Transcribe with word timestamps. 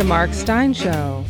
The 0.00 0.06
Mark 0.06 0.32
Steyn 0.32 0.72
Show. 0.72 1.26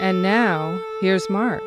And 0.00 0.22
now, 0.22 0.80
here's 1.00 1.28
Mark. 1.28 1.64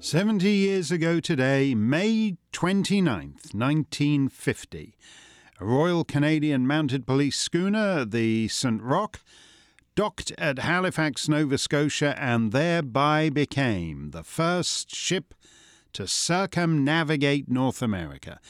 70 0.00 0.50
years 0.50 0.90
ago 0.90 1.18
today, 1.18 1.74
May 1.74 2.36
29th, 2.52 3.54
1950, 3.54 4.98
a 5.58 5.64
Royal 5.64 6.04
Canadian 6.04 6.66
Mounted 6.66 7.06
Police 7.06 7.38
schooner, 7.38 8.04
the 8.04 8.48
St. 8.48 8.82
Roch, 8.82 9.18
docked 9.94 10.32
at 10.38 10.60
Halifax, 10.60 11.28
Nova 11.28 11.58
Scotia, 11.58 12.14
and 12.18 12.52
thereby 12.52 13.28
became 13.30 14.10
the 14.10 14.22
first 14.22 14.94
ship 14.94 15.34
to 15.92 16.06
circumnavigate 16.06 17.50
North 17.50 17.82
America. 17.82 18.40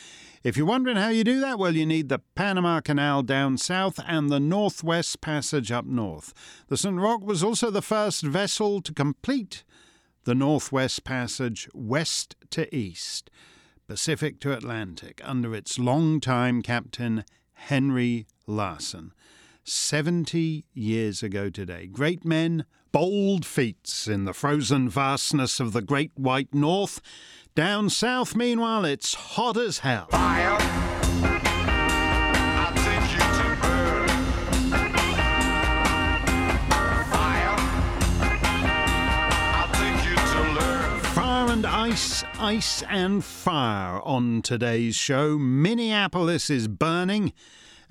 If 0.44 0.56
you're 0.56 0.66
wondering 0.66 0.96
how 0.96 1.08
you 1.08 1.22
do 1.24 1.40
that, 1.40 1.58
well, 1.58 1.74
you 1.74 1.86
need 1.86 2.08
the 2.08 2.20
Panama 2.34 2.80
Canal 2.80 3.22
down 3.22 3.58
south 3.58 4.00
and 4.06 4.28
the 4.28 4.40
Northwest 4.40 5.20
Passage 5.20 5.70
up 5.70 5.84
north. 5.84 6.34
The 6.68 6.76
St. 6.76 6.98
Roch 6.98 7.22
was 7.22 7.44
also 7.44 7.70
the 7.70 7.82
first 7.82 8.22
vessel 8.22 8.80
to 8.82 8.92
complete 8.92 9.62
the 10.24 10.34
Northwest 10.34 11.04
Passage 11.04 11.68
west 11.74 12.36
to 12.50 12.74
east, 12.74 13.30
Pacific 13.86 14.40
to 14.40 14.52
Atlantic, 14.52 15.20
under 15.24 15.54
its 15.54 15.78
long-time 15.78 16.62
captain 16.62 17.24
Henry 17.54 18.26
Larsen. 18.46 19.12
70 19.64 20.64
years 20.74 21.22
ago 21.22 21.48
today. 21.50 21.86
Great 21.86 22.24
men, 22.24 22.64
bold 22.90 23.46
feats 23.46 24.08
in 24.08 24.24
the 24.24 24.32
frozen 24.32 24.88
vastness 24.88 25.60
of 25.60 25.72
the 25.72 25.82
great 25.82 26.10
white 26.14 26.52
north. 26.52 27.00
Down 27.54 27.90
south, 27.90 28.34
meanwhile, 28.34 28.84
it's 28.84 29.14
hot 29.14 29.56
as 29.56 29.78
hell. 29.80 30.06
Fire. 30.10 30.56
I'll 32.58 32.74
take 32.74 33.12
you 33.12 33.18
to 33.18 33.58
burn. 33.60 34.08
Fire. 37.10 37.56
I'll 39.54 39.72
take 39.74 40.04
you 40.08 40.16
to 40.16 40.42
learn. 40.60 41.00
Fire 41.00 41.52
and 41.52 41.66
ice, 41.66 42.24
ice 42.38 42.82
and 42.88 43.22
fire 43.24 44.00
on 44.02 44.42
today's 44.42 44.96
show. 44.96 45.38
Minneapolis 45.38 46.50
is 46.50 46.68
burning. 46.68 47.32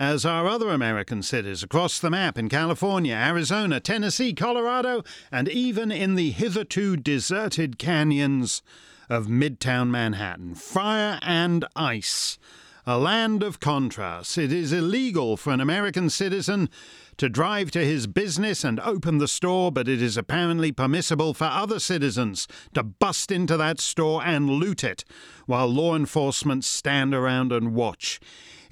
As 0.02 0.26
are 0.26 0.48
other 0.48 0.70
American 0.70 1.22
cities 1.22 1.62
across 1.62 2.00
the 2.00 2.10
map 2.10 2.36
in 2.36 2.50
California, 2.50 3.14
Arizona, 3.14 3.80
Tennessee, 3.80 4.34
Colorado, 4.34 5.04
and 5.32 5.48
even 5.48 5.92
in 5.92 6.16
the 6.16 6.32
hitherto 6.32 6.98
deserted 6.98 7.78
canyons 7.78 8.64
of 9.12 9.28
Midtown 9.28 9.92
Manhattan. 9.92 10.56
Fire 10.56 11.20
and 11.22 11.66
ice. 11.76 12.40
A 12.88 12.98
land 12.98 13.44
of 13.44 13.60
contrasts. 13.60 14.40
It 14.40 14.52
is 14.52 14.74
illegal 14.74 15.38
for 15.38 15.54
an 15.54 15.62
American 15.62 16.10
citizen 16.10 16.72
to 17.18 17.30
drive 17.30 17.70
to 17.70 17.86
his 17.86 18.08
business 18.08 18.64
and 18.64 18.80
open 18.80 19.20
the 19.20 19.28
store, 19.28 19.72
but 19.72 19.88
it 19.88 20.02
is 20.02 20.18
apparently 20.18 20.72
permissible 20.72 21.36
for 21.36 21.46
other 21.46 21.78
citizens 21.78 22.48
to 22.74 22.82
bust 22.82 23.32
into 23.32 23.56
that 23.56 23.80
store 23.80 24.24
and 24.26 24.50
loot 24.50 24.84
it 24.84 25.06
while 25.46 25.68
law 25.68 25.96
enforcement 25.96 26.66
stand 26.66 27.14
around 27.14 27.52
and 27.52 27.76
watch. 27.76 28.20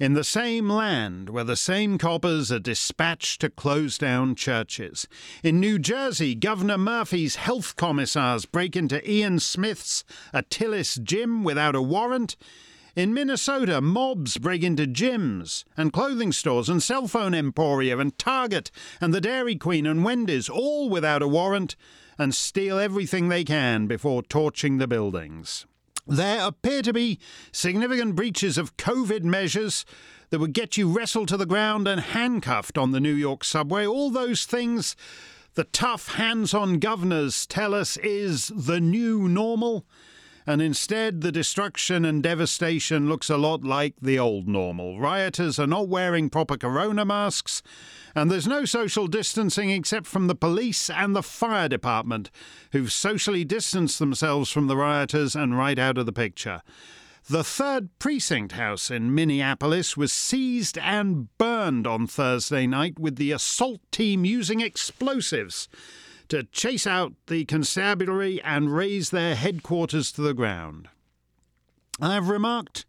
In 0.00 0.14
the 0.14 0.24
same 0.24 0.70
land 0.70 1.28
where 1.28 1.44
the 1.44 1.56
same 1.56 1.98
coppers 1.98 2.50
are 2.50 2.58
dispatched 2.58 3.42
to 3.42 3.50
close 3.50 3.98
down 3.98 4.34
churches. 4.34 5.06
In 5.42 5.60
New 5.60 5.78
Jersey, 5.78 6.34
Governor 6.34 6.78
Murphy's 6.78 7.36
health 7.36 7.76
commissars 7.76 8.46
break 8.46 8.74
into 8.74 9.06
Ian 9.08 9.40
Smith's 9.40 10.02
Atilis 10.32 11.02
gym 11.02 11.44
without 11.44 11.74
a 11.74 11.82
warrant. 11.82 12.38
In 12.96 13.12
Minnesota, 13.12 13.82
mobs 13.82 14.38
break 14.38 14.62
into 14.62 14.86
gyms 14.86 15.64
and 15.76 15.92
clothing 15.92 16.32
stores 16.32 16.70
and 16.70 16.82
cell 16.82 17.06
phone 17.06 17.34
emporia 17.34 17.98
and 17.98 18.16
Target 18.16 18.70
and 19.02 19.12
the 19.12 19.20
Dairy 19.20 19.56
Queen 19.56 19.84
and 19.84 20.02
Wendy's, 20.02 20.48
all 20.48 20.88
without 20.88 21.20
a 21.20 21.28
warrant, 21.28 21.76
and 22.18 22.34
steal 22.34 22.78
everything 22.78 23.28
they 23.28 23.44
can 23.44 23.86
before 23.86 24.22
torching 24.22 24.78
the 24.78 24.88
buildings. 24.88 25.66
There 26.06 26.40
appear 26.46 26.82
to 26.82 26.92
be 26.92 27.18
significant 27.52 28.16
breaches 28.16 28.58
of 28.58 28.76
COVID 28.76 29.22
measures 29.22 29.84
that 30.30 30.38
would 30.38 30.52
get 30.52 30.76
you 30.76 30.88
wrestled 30.88 31.28
to 31.28 31.36
the 31.36 31.46
ground 31.46 31.86
and 31.86 32.00
handcuffed 32.00 32.78
on 32.78 32.92
the 32.92 33.00
New 33.00 33.14
York 33.14 33.44
subway. 33.44 33.86
All 33.86 34.10
those 34.10 34.44
things 34.44 34.96
the 35.54 35.64
tough 35.64 36.14
hands 36.14 36.54
on 36.54 36.78
governors 36.78 37.44
tell 37.44 37.74
us 37.74 37.96
is 37.98 38.52
the 38.54 38.80
new 38.80 39.28
normal 39.28 39.84
and 40.46 40.62
instead 40.62 41.20
the 41.20 41.32
destruction 41.32 42.04
and 42.04 42.22
devastation 42.22 43.08
looks 43.08 43.30
a 43.30 43.36
lot 43.36 43.62
like 43.64 43.94
the 44.00 44.18
old 44.18 44.48
normal. 44.48 44.98
Rioters 44.98 45.58
are 45.58 45.66
not 45.66 45.88
wearing 45.88 46.30
proper 46.30 46.56
corona 46.56 47.04
masks, 47.04 47.62
and 48.14 48.30
there's 48.30 48.46
no 48.46 48.64
social 48.64 49.06
distancing 49.06 49.70
except 49.70 50.06
from 50.06 50.26
the 50.26 50.34
police 50.34 50.90
and 50.90 51.14
the 51.14 51.22
fire 51.22 51.68
department, 51.68 52.30
who've 52.72 52.92
socially 52.92 53.44
distanced 53.44 53.98
themselves 53.98 54.50
from 54.50 54.66
the 54.66 54.76
rioters 54.76 55.36
and 55.36 55.56
right 55.56 55.78
out 55.78 55.98
of 55.98 56.06
the 56.06 56.12
picture. 56.12 56.62
The 57.28 57.44
third 57.44 57.90
precinct 57.98 58.52
house 58.52 58.90
in 58.90 59.14
Minneapolis 59.14 59.96
was 59.96 60.12
seized 60.12 60.78
and 60.78 61.28
burned 61.38 61.86
on 61.86 62.06
Thursday 62.06 62.66
night 62.66 62.98
with 62.98 63.16
the 63.16 63.30
assault 63.30 63.80
team 63.92 64.24
using 64.24 64.60
explosives 64.60 65.68
to 66.30 66.44
chase 66.44 66.86
out 66.86 67.12
the 67.26 67.44
constabulary 67.44 68.40
and 68.42 68.74
raze 68.74 69.10
their 69.10 69.34
headquarters 69.34 70.10
to 70.12 70.22
the 70.22 70.34
ground. 70.34 70.88
I've 72.00 72.28
remarked 72.28 72.86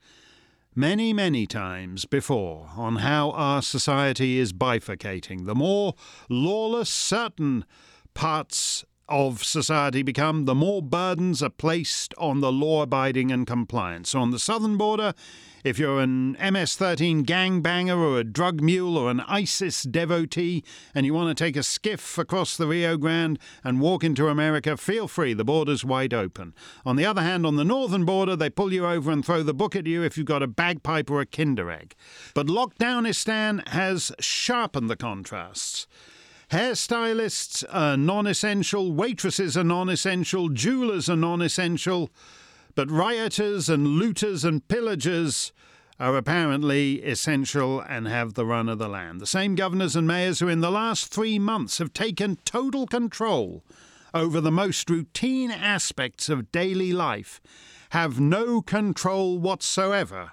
many, 0.75 1.11
many 1.11 1.45
times 1.45 2.05
before 2.05 2.69
on 2.77 2.97
how 2.97 3.31
our 3.31 3.61
society 3.61 4.37
is 4.37 4.53
bifurcating. 4.53 5.45
The 5.45 5.55
more 5.55 5.95
lawless 6.29 6.89
certain 6.89 7.65
parts 8.13 8.85
of 9.09 9.43
society 9.43 10.03
become, 10.03 10.45
the 10.45 10.55
more 10.55 10.81
burdens 10.81 11.43
are 11.43 11.49
placed 11.49 12.13
on 12.17 12.39
the 12.39 12.51
law 12.51 12.83
abiding 12.83 13.31
and 13.31 13.45
compliant. 13.45 14.07
So 14.07 14.21
on 14.21 14.31
the 14.31 14.39
southern 14.39 14.77
border, 14.77 15.13
if 15.63 15.77
you're 15.77 15.99
an 15.99 16.33
MS 16.33 16.75
13 16.75 17.25
gangbanger 17.25 17.97
or 17.97 18.19
a 18.19 18.23
drug 18.23 18.61
mule 18.61 18.97
or 18.97 19.11
an 19.11 19.21
ISIS 19.21 19.83
devotee 19.83 20.63
and 20.95 21.05
you 21.05 21.13
want 21.13 21.35
to 21.35 21.43
take 21.43 21.55
a 21.55 21.63
skiff 21.63 22.17
across 22.17 22.57
the 22.57 22.67
Rio 22.67 22.97
Grande 22.97 23.39
and 23.63 23.81
walk 23.81 24.03
into 24.03 24.27
America, 24.27 24.77
feel 24.77 25.07
free. 25.07 25.33
The 25.33 25.45
border's 25.45 25.85
wide 25.85 26.13
open. 26.13 26.53
On 26.85 26.95
the 26.95 27.05
other 27.05 27.21
hand, 27.21 27.45
on 27.45 27.55
the 27.55 27.63
northern 27.63 28.05
border, 28.05 28.35
they 28.35 28.49
pull 28.49 28.73
you 28.73 28.85
over 28.85 29.11
and 29.11 29.25
throw 29.25 29.43
the 29.43 29.53
book 29.53 29.75
at 29.75 29.87
you 29.87 30.03
if 30.03 30.17
you've 30.17 30.25
got 30.25 30.43
a 30.43 30.47
bagpipe 30.47 31.09
or 31.09 31.21
a 31.21 31.25
Kinder 31.25 31.69
egg. 31.69 31.95
But 32.33 32.47
Lockdownistan 32.47 33.67
has 33.69 34.11
sharpened 34.19 34.89
the 34.89 34.95
contrasts. 34.95 35.87
Hairstylists 36.51 37.63
are 37.71 37.95
non 37.95 38.27
essential, 38.27 38.91
waitresses 38.91 39.55
are 39.55 39.63
non 39.63 39.87
essential, 39.87 40.49
jewelers 40.49 41.09
are 41.09 41.15
non 41.15 41.41
essential, 41.41 42.09
but 42.75 42.91
rioters 42.91 43.69
and 43.69 43.87
looters 43.87 44.43
and 44.43 44.67
pillagers 44.67 45.51
are 45.99 46.17
apparently 46.17 47.03
essential 47.03 47.79
and 47.79 48.07
have 48.07 48.33
the 48.33 48.45
run 48.45 48.67
of 48.67 48.79
the 48.79 48.89
land. 48.89 49.21
The 49.21 49.27
same 49.27 49.55
governors 49.55 49.95
and 49.95 50.07
mayors 50.07 50.39
who, 50.39 50.47
in 50.47 50.61
the 50.61 50.71
last 50.71 51.13
three 51.13 51.37
months, 51.37 51.77
have 51.77 51.93
taken 51.93 52.37
total 52.43 52.87
control 52.87 53.63
over 54.13 54.41
the 54.41 54.51
most 54.51 54.89
routine 54.89 55.51
aspects 55.51 56.27
of 56.27 56.51
daily 56.51 56.91
life 56.91 57.39
have 57.91 58.19
no 58.19 58.61
control 58.61 59.37
whatsoever 59.37 60.31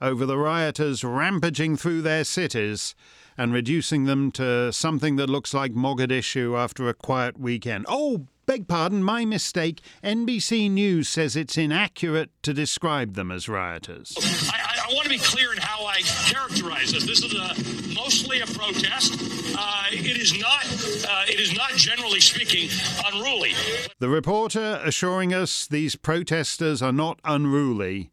over 0.00 0.26
the 0.26 0.38
rioters 0.38 1.04
rampaging 1.04 1.76
through 1.76 2.02
their 2.02 2.24
cities 2.24 2.94
and 3.36 3.52
reducing 3.52 4.04
them 4.04 4.30
to 4.32 4.72
something 4.72 5.16
that 5.16 5.30
looks 5.30 5.54
like 5.54 5.72
Mogadishu 5.72 6.58
after 6.58 6.88
a 6.88 6.94
quiet 6.94 7.38
weekend. 7.38 7.86
Oh, 7.88 8.26
beg 8.46 8.68
pardon, 8.68 9.02
my 9.02 9.24
mistake. 9.24 9.80
NBC 10.02 10.70
News 10.70 11.08
says 11.08 11.36
it's 11.36 11.56
inaccurate 11.56 12.30
to 12.42 12.52
describe 12.52 13.14
them 13.14 13.30
as 13.30 13.48
rioters. 13.48 14.14
I, 14.52 14.56
I, 14.56 14.90
I 14.90 14.94
want 14.94 15.04
to 15.04 15.10
be 15.10 15.18
clear 15.18 15.52
in 15.52 15.58
how 15.58 15.86
I 15.86 16.02
characterize 16.02 16.92
this. 16.92 17.06
This 17.06 17.24
is 17.24 17.34
a, 17.34 17.94
mostly 17.94 18.40
a 18.40 18.46
protest. 18.46 19.14
Uh, 19.56 19.86
it 19.90 20.16
is 20.16 20.38
not. 20.38 20.64
Uh, 21.08 21.24
it 21.28 21.40
is 21.40 21.56
not 21.56 21.70
generally 21.72 22.20
speaking 22.20 22.68
unruly. 23.06 23.52
The 23.98 24.08
reporter 24.08 24.80
assuring 24.84 25.32
us 25.32 25.66
these 25.66 25.96
protesters 25.96 26.82
are 26.82 26.92
not 26.92 27.20
unruly 27.24 28.10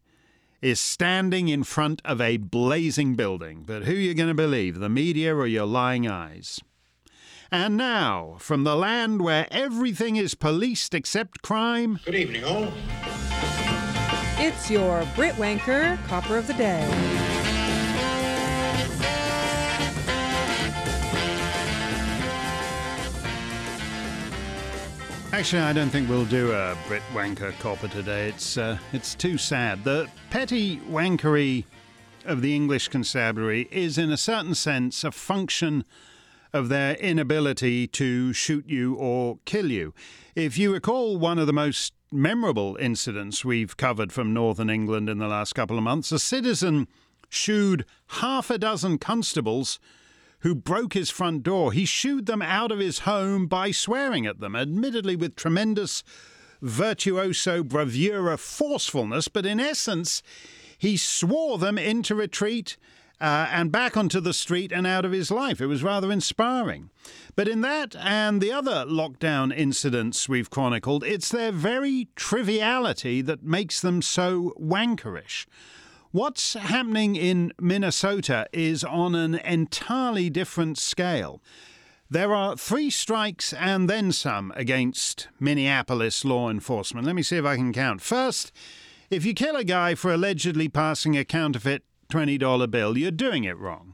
is 0.62 0.80
standing 0.80 1.48
in 1.48 1.64
front 1.64 2.00
of 2.04 2.20
a 2.20 2.36
blazing 2.36 3.14
building. 3.14 3.64
But 3.66 3.82
who 3.84 3.92
are 3.92 3.96
you 3.96 4.14
going 4.14 4.28
to 4.28 4.34
believe, 4.34 4.78
the 4.78 4.88
media 4.88 5.34
or 5.34 5.46
your 5.46 5.66
lying 5.66 6.08
eyes? 6.08 6.60
And 7.50 7.76
now, 7.76 8.36
from 8.38 8.64
the 8.64 8.76
land 8.76 9.20
where 9.20 9.46
everything 9.50 10.16
is 10.16 10.34
policed 10.34 10.94
except 10.94 11.42
crime, 11.42 12.00
Good 12.04 12.14
evening, 12.14 12.44
all. 12.44 12.72
It's 14.38 14.70
your 14.70 15.06
Brit 15.14 15.34
Wanker 15.34 16.02
Copper 16.06 16.38
of 16.38 16.46
the 16.46 16.54
Day. 16.54 17.31
Actually, 25.32 25.62
I 25.62 25.72
don't 25.72 25.88
think 25.88 26.10
we'll 26.10 26.26
do 26.26 26.52
a 26.52 26.76
Brit 26.86 27.02
wanker 27.14 27.58
copper 27.58 27.88
today. 27.88 28.28
It's 28.28 28.58
uh, 28.58 28.76
it's 28.92 29.14
too 29.14 29.38
sad. 29.38 29.82
The 29.82 30.06
petty 30.28 30.76
wankery 30.90 31.64
of 32.26 32.42
the 32.42 32.54
English 32.54 32.88
constabulary 32.88 33.66
is, 33.70 33.96
in 33.96 34.12
a 34.12 34.18
certain 34.18 34.54
sense, 34.54 35.04
a 35.04 35.10
function 35.10 35.86
of 36.52 36.68
their 36.68 36.96
inability 36.96 37.86
to 37.86 38.34
shoot 38.34 38.68
you 38.68 38.94
or 38.96 39.38
kill 39.46 39.70
you. 39.70 39.94
If 40.34 40.58
you 40.58 40.70
recall, 40.70 41.16
one 41.16 41.38
of 41.38 41.46
the 41.46 41.54
most 41.54 41.94
memorable 42.12 42.76
incidents 42.76 43.42
we've 43.42 43.78
covered 43.78 44.12
from 44.12 44.34
northern 44.34 44.68
England 44.68 45.08
in 45.08 45.16
the 45.16 45.28
last 45.28 45.54
couple 45.54 45.78
of 45.78 45.82
months, 45.82 46.12
a 46.12 46.18
citizen 46.18 46.88
shooed 47.30 47.86
half 48.20 48.50
a 48.50 48.58
dozen 48.58 48.98
constables 48.98 49.80
who 50.42 50.54
broke 50.54 50.92
his 50.92 51.10
front 51.10 51.42
door. 51.42 51.72
He 51.72 51.84
shooed 51.84 52.26
them 52.26 52.42
out 52.42 52.70
of 52.70 52.78
his 52.78 53.00
home 53.00 53.46
by 53.46 53.70
swearing 53.70 54.26
at 54.26 54.40
them, 54.40 54.54
admittedly 54.54 55.16
with 55.16 55.36
tremendous 55.36 56.04
virtuoso 56.60 57.64
bravura 57.64 58.36
forcefulness, 58.36 59.28
but 59.28 59.46
in 59.46 59.58
essence, 59.58 60.22
he 60.78 60.96
swore 60.96 61.58
them 61.58 61.78
into 61.78 62.14
retreat 62.14 62.76
uh, 63.20 63.46
and 63.52 63.70
back 63.70 63.96
onto 63.96 64.18
the 64.18 64.32
street 64.32 64.72
and 64.72 64.84
out 64.84 65.04
of 65.04 65.12
his 65.12 65.30
life. 65.30 65.60
It 65.60 65.66
was 65.66 65.84
rather 65.84 66.10
inspiring. 66.10 66.90
But 67.36 67.46
in 67.46 67.60
that 67.60 67.94
and 67.96 68.40
the 68.40 68.50
other 68.50 68.84
lockdown 68.84 69.56
incidents 69.56 70.28
we've 70.28 70.50
chronicled, 70.50 71.04
it's 71.04 71.28
their 71.28 71.52
very 71.52 72.08
triviality 72.16 73.22
that 73.22 73.44
makes 73.44 73.80
them 73.80 74.02
so 74.02 74.52
wankerish. 74.58 75.46
What's 76.12 76.52
happening 76.52 77.16
in 77.16 77.54
Minnesota 77.58 78.46
is 78.52 78.84
on 78.84 79.14
an 79.14 79.36
entirely 79.36 80.28
different 80.28 80.76
scale. 80.76 81.40
There 82.10 82.34
are 82.34 82.54
three 82.54 82.90
strikes 82.90 83.54
and 83.54 83.88
then 83.88 84.12
some 84.12 84.52
against 84.54 85.28
Minneapolis 85.40 86.22
law 86.22 86.50
enforcement. 86.50 87.06
Let 87.06 87.16
me 87.16 87.22
see 87.22 87.38
if 87.38 87.46
I 87.46 87.56
can 87.56 87.72
count. 87.72 88.02
First, 88.02 88.52
if 89.08 89.24
you 89.24 89.32
kill 89.32 89.56
a 89.56 89.64
guy 89.64 89.94
for 89.94 90.12
allegedly 90.12 90.68
passing 90.68 91.16
a 91.16 91.24
counterfeit 91.24 91.82
$20 92.10 92.70
bill, 92.70 92.98
you're 92.98 93.10
doing 93.10 93.44
it 93.44 93.56
wrong. 93.56 93.91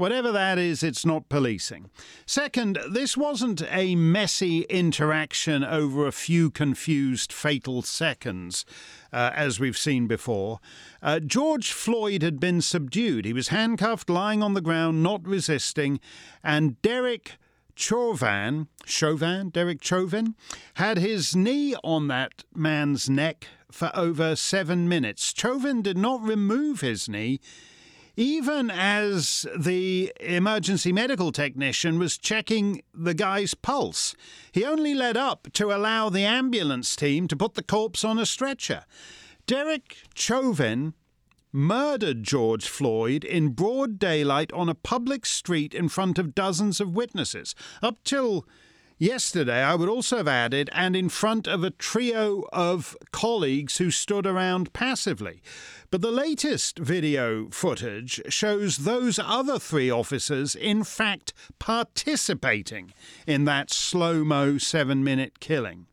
Whatever 0.00 0.32
that 0.32 0.56
is, 0.56 0.82
it's 0.82 1.04
not 1.04 1.28
policing. 1.28 1.90
Second, 2.24 2.78
this 2.90 3.18
wasn't 3.18 3.62
a 3.70 3.94
messy 3.96 4.62
interaction 4.62 5.62
over 5.62 6.06
a 6.06 6.10
few 6.10 6.50
confused 6.50 7.30
fatal 7.34 7.82
seconds, 7.82 8.64
uh, 9.12 9.30
as 9.34 9.60
we've 9.60 9.76
seen 9.76 10.06
before. 10.06 10.58
Uh, 11.02 11.20
George 11.20 11.70
Floyd 11.72 12.22
had 12.22 12.40
been 12.40 12.62
subdued. 12.62 13.26
He 13.26 13.34
was 13.34 13.48
handcuffed, 13.48 14.08
lying 14.08 14.42
on 14.42 14.54
the 14.54 14.62
ground, 14.62 15.02
not 15.02 15.20
resisting, 15.28 16.00
and 16.42 16.80
Derek 16.80 17.32
Chauvin, 17.74 18.68
Chauvin, 18.86 19.50
Derek 19.50 19.84
Chauvin, 19.84 20.34
had 20.76 20.96
his 20.96 21.36
knee 21.36 21.76
on 21.84 22.08
that 22.08 22.44
man's 22.54 23.10
neck 23.10 23.48
for 23.70 23.90
over 23.94 24.34
seven 24.34 24.88
minutes. 24.88 25.34
Chauvin 25.36 25.82
did 25.82 25.98
not 25.98 26.22
remove 26.22 26.80
his 26.80 27.06
knee 27.06 27.38
even 28.16 28.70
as 28.70 29.46
the 29.56 30.12
emergency 30.20 30.92
medical 30.92 31.32
technician 31.32 31.98
was 31.98 32.18
checking 32.18 32.82
the 32.94 33.14
guy's 33.14 33.54
pulse. 33.54 34.14
He 34.52 34.64
only 34.64 34.94
led 34.94 35.16
up 35.16 35.48
to 35.54 35.72
allow 35.72 36.08
the 36.08 36.24
ambulance 36.24 36.96
team 36.96 37.28
to 37.28 37.36
put 37.36 37.54
the 37.54 37.62
corpse 37.62 38.04
on 38.04 38.18
a 38.18 38.26
stretcher. 38.26 38.84
Derek 39.46 39.96
Chauvin 40.14 40.94
murdered 41.52 42.22
George 42.22 42.68
Floyd 42.68 43.24
in 43.24 43.50
broad 43.50 43.98
daylight 43.98 44.52
on 44.52 44.68
a 44.68 44.74
public 44.74 45.26
street 45.26 45.74
in 45.74 45.88
front 45.88 46.18
of 46.18 46.34
dozens 46.34 46.80
of 46.80 46.94
witnesses. 46.94 47.54
Up 47.82 48.02
till 48.04 48.46
Yesterday, 49.00 49.62
I 49.62 49.76
would 49.76 49.88
also 49.88 50.18
have 50.18 50.28
added, 50.28 50.68
and 50.74 50.94
in 50.94 51.08
front 51.08 51.48
of 51.48 51.64
a 51.64 51.70
trio 51.70 52.44
of 52.52 52.94
colleagues 53.12 53.78
who 53.78 53.90
stood 53.90 54.26
around 54.26 54.74
passively. 54.74 55.40
But 55.90 56.02
the 56.02 56.12
latest 56.12 56.78
video 56.78 57.48
footage 57.50 58.22
shows 58.28 58.78
those 58.78 59.18
other 59.18 59.58
three 59.58 59.90
officers, 59.90 60.54
in 60.54 60.84
fact, 60.84 61.32
participating 61.58 62.92
in 63.26 63.44
that 63.46 63.70
slow 63.70 64.22
mo 64.22 64.56
seven 64.56 65.02
minute 65.02 65.40
killing. 65.40 65.86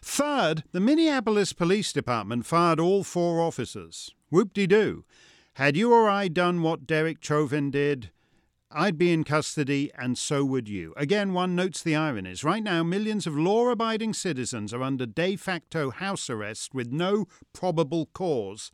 Third, 0.00 0.62
the 0.70 0.78
Minneapolis 0.78 1.52
Police 1.52 1.92
Department 1.92 2.46
fired 2.46 2.78
all 2.78 3.02
four 3.02 3.40
officers. 3.40 4.14
Whoop 4.30 4.52
de 4.52 4.68
doo. 4.68 5.04
Had 5.54 5.76
you 5.76 5.92
or 5.92 6.08
I 6.08 6.28
done 6.28 6.62
what 6.62 6.86
Derek 6.86 7.18
Chauvin 7.20 7.72
did, 7.72 8.12
I'd 8.70 8.96
be 8.96 9.12
in 9.12 9.24
custody, 9.24 9.90
and 9.98 10.16
so 10.16 10.44
would 10.44 10.68
you. 10.68 10.94
Again, 10.96 11.32
one 11.32 11.56
notes 11.56 11.82
the 11.82 11.96
ironies. 11.96 12.44
Right 12.44 12.62
now, 12.62 12.84
millions 12.84 13.26
of 13.26 13.36
law 13.36 13.68
abiding 13.70 14.14
citizens 14.14 14.72
are 14.72 14.84
under 14.84 15.04
de 15.04 15.34
facto 15.34 15.90
house 15.90 16.30
arrest 16.30 16.72
with 16.72 16.92
no 16.92 17.26
probable 17.52 18.06
cause. 18.14 18.70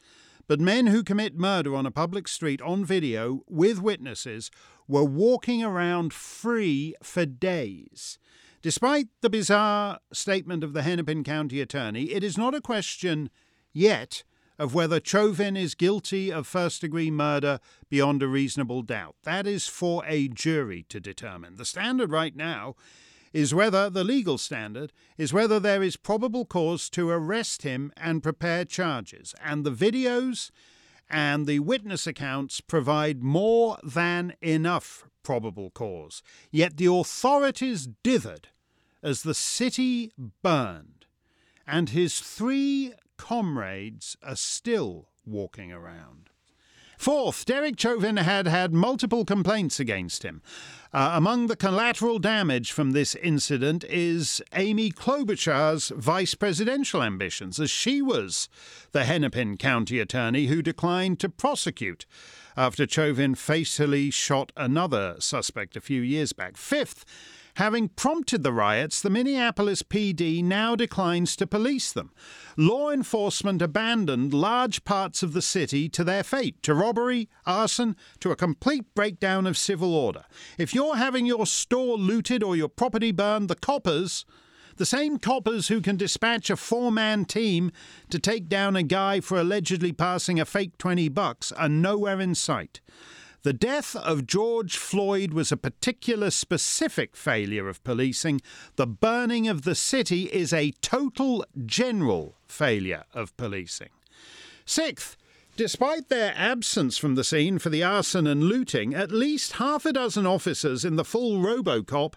But 0.48 0.60
men 0.60 0.86
who 0.86 1.04
commit 1.04 1.36
murder 1.36 1.76
on 1.76 1.84
a 1.84 1.90
public 1.90 2.26
street 2.26 2.62
on 2.62 2.82
video 2.82 3.42
with 3.46 3.82
witnesses 3.82 4.50
were 4.88 5.04
walking 5.04 5.62
around 5.62 6.14
free 6.14 6.94
for 7.02 7.26
days. 7.26 8.18
Despite 8.62 9.08
the 9.20 9.28
bizarre 9.28 9.98
statement 10.10 10.64
of 10.64 10.72
the 10.72 10.82
Hennepin 10.82 11.22
County 11.22 11.60
attorney, 11.60 12.04
it 12.04 12.24
is 12.24 12.38
not 12.38 12.54
a 12.54 12.62
question 12.62 13.28
yet 13.74 14.24
of 14.58 14.74
whether 14.74 15.00
Chauvin 15.04 15.54
is 15.54 15.74
guilty 15.74 16.32
of 16.32 16.46
first 16.46 16.80
degree 16.80 17.10
murder 17.10 17.60
beyond 17.90 18.22
a 18.22 18.26
reasonable 18.26 18.80
doubt. 18.80 19.16
That 19.24 19.46
is 19.46 19.68
for 19.68 20.02
a 20.06 20.28
jury 20.28 20.84
to 20.88 20.98
determine. 20.98 21.56
The 21.56 21.66
standard 21.66 22.10
right 22.10 22.34
now 22.34 22.74
is 23.32 23.54
whether 23.54 23.90
the 23.90 24.04
legal 24.04 24.38
standard 24.38 24.92
is 25.16 25.32
whether 25.32 25.60
there 25.60 25.82
is 25.82 25.96
probable 25.96 26.44
cause 26.44 26.88
to 26.90 27.10
arrest 27.10 27.62
him 27.62 27.92
and 27.96 28.22
prepare 28.22 28.64
charges. 28.64 29.34
And 29.42 29.64
the 29.64 29.70
videos 29.70 30.50
and 31.10 31.46
the 31.46 31.60
witness 31.60 32.06
accounts 32.06 32.60
provide 32.60 33.22
more 33.22 33.78
than 33.82 34.34
enough 34.40 35.04
probable 35.22 35.70
cause. 35.70 36.22
Yet 36.50 36.76
the 36.76 36.92
authorities 36.92 37.88
dithered 38.02 38.46
as 39.02 39.22
the 39.22 39.34
city 39.34 40.12
burned, 40.42 41.06
and 41.66 41.90
his 41.90 42.20
three 42.20 42.94
comrades 43.16 44.16
are 44.22 44.36
still 44.36 45.08
walking 45.24 45.72
around. 45.72 46.30
Fourth, 46.98 47.44
Derek 47.44 47.78
Chauvin 47.78 48.16
had 48.16 48.48
had 48.48 48.74
multiple 48.74 49.24
complaints 49.24 49.78
against 49.78 50.24
him. 50.24 50.42
Uh, 50.92 51.12
among 51.14 51.46
the 51.46 51.54
collateral 51.54 52.18
damage 52.18 52.72
from 52.72 52.90
this 52.90 53.14
incident 53.14 53.84
is 53.84 54.42
Amy 54.52 54.90
Klobuchar's 54.90 55.90
vice 55.90 56.34
presidential 56.34 57.00
ambitions, 57.00 57.60
as 57.60 57.70
she 57.70 58.02
was 58.02 58.48
the 58.90 59.04
Hennepin 59.04 59.58
County 59.58 60.00
attorney 60.00 60.46
who 60.46 60.60
declined 60.60 61.20
to 61.20 61.28
prosecute 61.28 62.04
after 62.56 62.84
Chauvin 62.88 63.36
fatally 63.36 64.10
shot 64.10 64.50
another 64.56 65.14
suspect 65.20 65.76
a 65.76 65.80
few 65.80 66.02
years 66.02 66.32
back. 66.32 66.56
Fifth, 66.56 67.04
Having 67.58 67.88
prompted 67.88 68.44
the 68.44 68.52
riots, 68.52 69.02
the 69.02 69.10
Minneapolis 69.10 69.82
PD 69.82 70.44
now 70.44 70.76
declines 70.76 71.34
to 71.34 71.44
police 71.44 71.92
them. 71.92 72.12
Law 72.56 72.92
enforcement 72.92 73.60
abandoned 73.60 74.32
large 74.32 74.84
parts 74.84 75.24
of 75.24 75.32
the 75.32 75.42
city 75.42 75.88
to 75.88 76.04
their 76.04 76.22
fate, 76.22 76.62
to 76.62 76.72
robbery, 76.72 77.28
arson, 77.44 77.96
to 78.20 78.30
a 78.30 78.36
complete 78.36 78.94
breakdown 78.94 79.44
of 79.44 79.58
civil 79.58 79.92
order. 79.92 80.22
If 80.56 80.72
you're 80.72 80.98
having 80.98 81.26
your 81.26 81.46
store 81.46 81.98
looted 81.98 82.44
or 82.44 82.54
your 82.54 82.68
property 82.68 83.10
burned, 83.10 83.48
the 83.48 83.56
coppers, 83.56 84.24
the 84.76 84.86
same 84.86 85.18
coppers 85.18 85.66
who 85.66 85.80
can 85.80 85.96
dispatch 85.96 86.50
a 86.50 86.56
four 86.56 86.92
man 86.92 87.24
team 87.24 87.72
to 88.10 88.20
take 88.20 88.48
down 88.48 88.76
a 88.76 88.84
guy 88.84 89.18
for 89.18 89.36
allegedly 89.36 89.90
passing 89.90 90.38
a 90.38 90.44
fake 90.44 90.78
20 90.78 91.08
bucks, 91.08 91.50
are 91.50 91.68
nowhere 91.68 92.20
in 92.20 92.36
sight. 92.36 92.80
The 93.42 93.52
death 93.52 93.94
of 93.94 94.26
George 94.26 94.76
Floyd 94.76 95.32
was 95.32 95.52
a 95.52 95.56
particular 95.56 96.30
specific 96.30 97.16
failure 97.16 97.68
of 97.68 97.82
policing. 97.84 98.40
The 98.76 98.86
burning 98.86 99.46
of 99.46 99.62
the 99.62 99.76
city 99.76 100.24
is 100.24 100.52
a 100.52 100.72
total 100.82 101.44
general 101.64 102.34
failure 102.46 103.04
of 103.14 103.36
policing. 103.36 103.90
Sixth, 104.64 105.16
Despite 105.58 106.08
their 106.08 106.34
absence 106.36 106.98
from 106.98 107.16
the 107.16 107.24
scene 107.24 107.58
for 107.58 107.68
the 107.68 107.82
arson 107.82 108.28
and 108.28 108.44
looting, 108.44 108.94
at 108.94 109.10
least 109.10 109.54
half 109.54 109.84
a 109.84 109.92
dozen 109.92 110.24
officers 110.24 110.84
in 110.84 110.94
the 110.94 111.04
full 111.04 111.38
Robocop 111.38 112.14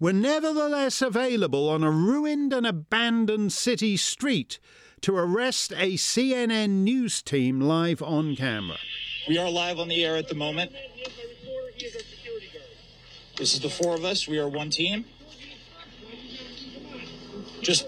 were 0.00 0.12
nevertheless 0.12 1.00
available 1.00 1.68
on 1.68 1.84
a 1.84 1.92
ruined 1.92 2.52
and 2.52 2.66
abandoned 2.66 3.52
city 3.52 3.96
street 3.96 4.58
to 5.00 5.14
arrest 5.16 5.70
a 5.76 5.92
CNN 5.92 6.82
news 6.82 7.22
team 7.22 7.60
live 7.60 8.02
on 8.02 8.34
camera. 8.34 8.78
We 9.28 9.38
are 9.38 9.48
live 9.48 9.78
on 9.78 9.88
the 9.88 10.04
air 10.04 10.16
at 10.16 10.28
the 10.28 10.34
moment. 10.34 10.72
This 13.36 13.54
is 13.54 13.60
the 13.60 13.68
four 13.68 13.94
of 13.94 14.04
us. 14.04 14.26
We 14.26 14.38
are 14.38 14.48
one 14.48 14.70
team. 14.70 15.04
Just 17.60 17.86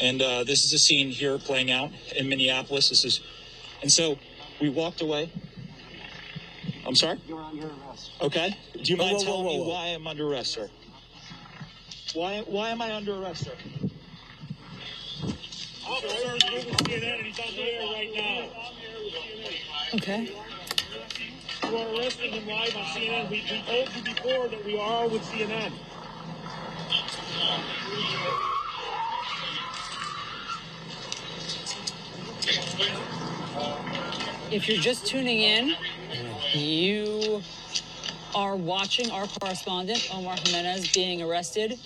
and 0.00 0.22
uh, 0.22 0.44
this 0.44 0.64
is 0.64 0.72
a 0.72 0.78
scene 0.78 1.10
here 1.10 1.38
playing 1.38 1.70
out 1.70 1.90
in 2.16 2.28
Minneapolis. 2.28 2.88
This 2.88 3.04
is, 3.04 3.20
and 3.82 3.90
so 3.90 4.18
we 4.60 4.68
walked 4.68 5.00
away. 5.00 5.30
I'm 6.86 6.94
sorry. 6.94 7.18
You're 7.28 7.40
under 7.40 7.66
arrest. 7.66 8.12
Okay. 8.20 8.56
Do 8.72 8.92
you 8.92 8.96
mind 8.96 9.16
whoa, 9.16 9.18
whoa, 9.18 9.24
telling 9.24 9.44
whoa, 9.44 9.64
me 9.64 9.70
why 9.70 9.86
I'm 9.88 10.06
under 10.06 10.26
arrest, 10.26 10.52
sir? 10.52 10.70
Why, 12.14 12.42
why 12.46 12.70
am 12.70 12.80
I 12.80 12.94
under 12.94 13.14
arrest, 13.14 13.44
sir? 13.44 13.52
Officer's 15.86 16.44
with 16.52 16.66
CNN 16.78 17.18
and 17.18 17.26
he's 17.26 17.38
on 17.38 17.54
the 17.54 17.62
air 17.62 17.92
right 17.92 18.12
now. 18.14 18.70
Okay. 19.98 20.30
You 21.64 21.76
are 21.76 21.96
arresting 21.96 22.30
him 22.30 22.46
live 22.46 22.76
on 22.76 22.84
CNN. 22.84 23.28
We, 23.28 23.42
we 23.50 23.62
told 23.66 23.96
you 23.96 24.02
before 24.04 24.46
that 24.46 24.64
we 24.64 24.78
are 24.78 25.08
with 25.08 25.22
CNN. 25.22 25.72
If 34.52 34.68
you're 34.68 34.80
just 34.80 35.04
tuning 35.04 35.40
in, 35.40 35.74
you 36.52 37.42
are 38.36 38.54
watching 38.54 39.10
our 39.10 39.26
correspondent, 39.26 40.08
Omar 40.14 40.36
Jimenez, 40.36 40.92
being 40.92 41.22
arrested 41.22 41.76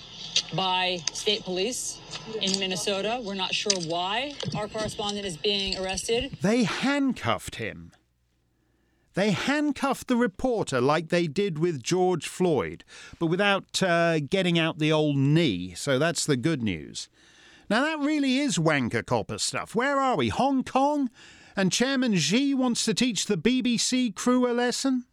by 0.53 1.01
state 1.13 1.43
police 1.43 1.97
in 2.41 2.59
Minnesota. 2.59 3.21
We're 3.23 3.33
not 3.33 3.55
sure 3.55 3.73
why 3.87 4.35
our 4.55 4.67
correspondent 4.67 5.25
is 5.25 5.35
being 5.35 5.79
arrested. 5.79 6.37
They 6.43 6.63
handcuffed 6.63 7.55
him. 7.55 7.91
They 9.13 9.31
handcuffed 9.31 10.07
the 10.07 10.15
reporter 10.15 10.81
like 10.81 11.09
they 11.09 11.27
did 11.27 11.59
with 11.59 11.83
George 11.83 12.27
Floyd, 12.27 12.83
but 13.19 13.27
without 13.27 13.83
uh, 13.83 14.19
getting 14.19 14.57
out 14.57 14.79
the 14.79 14.91
old 14.91 15.17
knee, 15.17 15.73
so 15.75 15.99
that's 15.99 16.25
the 16.25 16.37
good 16.37 16.63
news. 16.63 17.09
Now, 17.69 17.83
that 17.83 17.99
really 17.99 18.39
is 18.39 18.57
wanker 18.57 19.05
copper 19.05 19.37
stuff. 19.37 19.75
Where 19.75 19.99
are 19.99 20.17
we? 20.17 20.29
Hong 20.29 20.63
Kong? 20.63 21.09
And 21.55 21.71
Chairman 21.71 22.15
Xi 22.17 22.53
wants 22.53 22.83
to 22.85 22.93
teach 22.93 23.27
the 23.27 23.37
BBC 23.37 24.15
crew 24.15 24.49
a 24.49 24.53
lesson? 24.53 25.05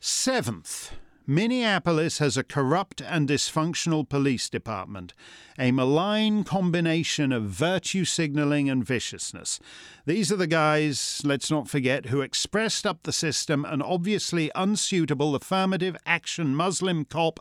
Seventh, 0.00 0.92
Minneapolis 1.30 2.20
has 2.20 2.38
a 2.38 2.42
corrupt 2.42 3.02
and 3.02 3.28
dysfunctional 3.28 4.08
police 4.08 4.48
department, 4.48 5.12
a 5.58 5.72
malign 5.72 6.42
combination 6.42 7.32
of 7.32 7.42
virtue 7.42 8.06
signaling 8.06 8.70
and 8.70 8.82
viciousness. 8.82 9.60
These 10.06 10.32
are 10.32 10.36
the 10.36 10.46
guys, 10.46 11.20
let's 11.26 11.50
not 11.50 11.68
forget, 11.68 12.06
who 12.06 12.22
expressed 12.22 12.86
up 12.86 13.02
the 13.02 13.12
system 13.12 13.66
an 13.66 13.82
obviously 13.82 14.50
unsuitable 14.54 15.34
affirmative 15.34 15.98
action 16.06 16.56
Muslim 16.56 17.04
cop 17.04 17.40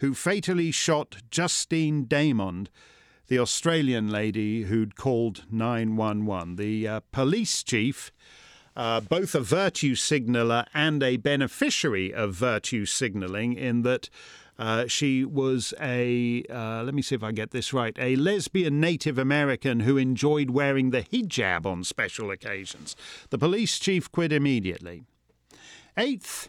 who 0.00 0.14
fatally 0.14 0.70
shot 0.70 1.18
Justine 1.30 2.06
Damond 2.06 2.68
the 3.28 3.38
Australian 3.38 4.08
lady 4.08 4.62
who'd 4.62 4.96
called 4.96 5.44
911. 5.50 6.56
The 6.56 6.88
uh, 6.88 7.00
police 7.12 7.62
chief, 7.62 8.10
uh, 8.78 9.00
both 9.00 9.34
a 9.34 9.40
virtue 9.40 9.96
signaller 9.96 10.64
and 10.72 11.02
a 11.02 11.16
beneficiary 11.16 12.14
of 12.14 12.32
virtue 12.32 12.86
signaling, 12.86 13.52
in 13.52 13.82
that 13.82 14.08
uh, 14.56 14.86
she 14.86 15.24
was 15.24 15.74
a, 15.80 16.44
uh, 16.48 16.82
let 16.84 16.94
me 16.94 17.02
see 17.02 17.16
if 17.16 17.22
I 17.22 17.32
get 17.32 17.50
this 17.50 17.72
right, 17.72 17.96
a 17.98 18.14
lesbian 18.16 18.80
Native 18.80 19.18
American 19.18 19.80
who 19.80 19.96
enjoyed 19.96 20.50
wearing 20.50 20.90
the 20.90 21.02
hijab 21.02 21.66
on 21.66 21.82
special 21.82 22.30
occasions. 22.30 22.94
The 23.30 23.38
police 23.38 23.78
chief 23.80 24.10
quit 24.10 24.32
immediately. 24.32 25.02
Eighth, 25.96 26.48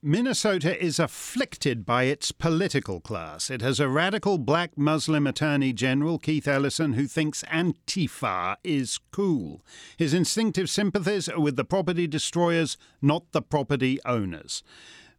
Minnesota 0.00 0.80
is 0.80 1.00
afflicted 1.00 1.84
by 1.84 2.04
its 2.04 2.30
political 2.30 3.00
class. 3.00 3.50
It 3.50 3.62
has 3.62 3.80
a 3.80 3.88
radical 3.88 4.38
black 4.38 4.78
Muslim 4.78 5.26
Attorney 5.26 5.72
General, 5.72 6.20
Keith 6.20 6.46
Ellison, 6.46 6.92
who 6.92 7.08
thinks 7.08 7.42
Antifa 7.50 8.54
is 8.62 9.00
cool. 9.10 9.64
His 9.96 10.14
instinctive 10.14 10.70
sympathies 10.70 11.28
are 11.28 11.40
with 11.40 11.56
the 11.56 11.64
property 11.64 12.06
destroyers, 12.06 12.76
not 13.02 13.32
the 13.32 13.42
property 13.42 13.98
owners. 14.04 14.62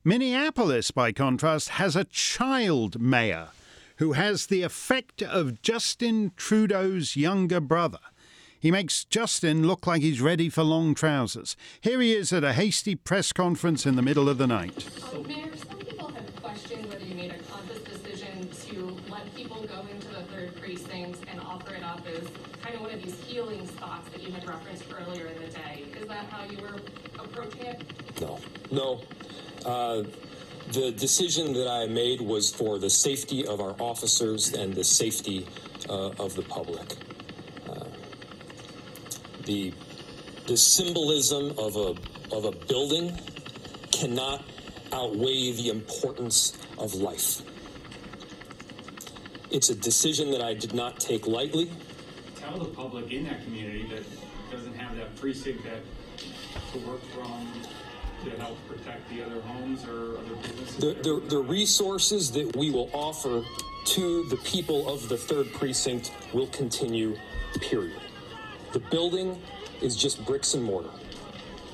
Minneapolis, 0.06 0.92
by 0.92 1.12
contrast, 1.12 1.70
has 1.72 1.98
a 1.98 2.06
child 2.06 3.02
mayor 3.02 3.50
who 3.98 4.14
has 4.14 4.46
the 4.46 4.62
effect 4.62 5.22
of 5.22 5.62
Justin 5.62 6.32
Trudeau's 6.38 7.18
younger 7.18 7.60
brother. 7.60 8.00
He 8.60 8.72
makes 8.72 9.06
Justin 9.06 9.66
look 9.66 9.88
like 9.88 10.01
he's 10.01 10.20
ready 10.20 10.50
for 10.50 10.63
long 10.63 10.94
trousers. 10.94 11.56
Here 11.80 12.01
he 12.01 12.13
is 12.13 12.34
at 12.34 12.44
a 12.44 12.51
hasty 12.51 12.94
press 12.94 13.32
conference 13.32 13.86
in 13.86 13.96
the 13.96 14.01
middle 14.01 14.28
of 14.28 14.38
the 14.38 14.48
night. 14.48 14.82
So, 14.82 15.24
Mayor, 15.24 15.56
some 15.56 15.78
people 15.78 16.10
have 16.10 16.36
questioned 16.42 16.86
whether 16.88 17.06
you 17.06 17.16
made 17.16 17.32
a 17.32 17.38
conscious 17.51 17.80
decision 17.80 18.50
to 18.68 18.98
let 19.10 19.34
people 19.34 19.66
go 19.66 19.86
into 19.89 20.08
the 20.10 20.24
third 20.24 20.60
precinct 20.62 21.24
and 21.32 21.39
offer 21.39 21.74
it 21.74 21.84
up 21.84 22.06
as 22.08 22.28
kind 22.62 22.75
of 22.75 22.82
one 22.82 22.92
of 22.94 23.01
these 23.01 23.22
healing 23.24 23.66
spots 23.66 24.10
that 24.10 24.22
you 24.22 24.34
had 24.34 24.46
referenced 24.46 24.84
earlier 24.92 25.28
in 25.28 25.42
the 25.42 25.48
day. 25.48 25.86
Is 25.98 26.08
that 26.08 26.25
how 26.25 26.44
you 26.44 26.58
were 26.62 26.80
approaching 27.18 27.62
it? 27.62 27.82
No, 28.20 28.39
no. 28.72 29.01
Uh, 29.66 30.04
the 30.74 30.92
decision 30.92 31.54
that 31.54 31.70
I 31.70 31.88
made 31.88 32.20
was 32.20 32.54
for 32.54 32.78
the 32.78 32.89
safety 32.89 33.48
of 33.48 33.62
our 33.62 33.75
officers 33.80 34.54
and 34.54 34.74
the 34.74 34.84
safety 34.84 35.48
uh, 35.89 36.10
of 36.20 36.36
the 36.36 36.44
public. 36.44 36.98
The 39.50 39.74
the 40.46 40.56
symbolism 40.56 41.58
of 41.58 41.75
a 41.75 41.96
of 42.32 42.46
a 42.46 42.51
building 42.68 43.18
cannot 43.91 44.44
outweigh 44.94 45.53
the 45.53 45.70
importance 45.70 46.56
of 46.77 46.94
life. 46.94 47.41
It's 49.50 49.72
a 49.72 49.75
decision 49.75 50.29
that 50.34 50.41
I 50.44 50.53
did 50.53 50.75
not 50.75 51.00
take 51.00 51.25
lightly. 51.25 51.72
Tell 52.36 52.60
the 52.60 52.65
public 52.65 53.12
in 53.12 53.24
that 53.24 53.44
community 53.44 53.88
that 53.89 54.03
doesn't 54.51 54.75
have 54.75 54.96
that 54.98 55.15
precinct 55.15 55.63
that 55.63 55.82
to 56.72 56.88
work 56.88 57.01
from 57.15 57.48
to 58.25 58.29
help 58.39 58.56
protect 58.68 59.10
the 59.10 59.24
other 59.24 59.41
homes 59.41 59.84
or 59.86 60.20
other 60.20 60.36
businesses. 60.44 60.75
The, 60.75 60.94
the, 61.01 61.24
the 61.27 61.39
resources 61.39 62.32
that 62.34 62.56
we 62.56 62.70
will 62.70 62.91
offer 62.94 63.44
to 63.86 64.29
the 64.29 64.38
people 64.38 64.88
of 64.88 65.10
the 65.10 65.18
third 65.18 65.51
precinct 65.53 66.12
will 66.34 66.48
continue, 66.48 67.18
period. 67.62 68.00
The 68.72 68.80
building 68.80 69.42
is 69.82 69.96
just 69.96 70.26
bricks 70.26 70.54
and 70.54 70.64
mortar. 70.64 70.92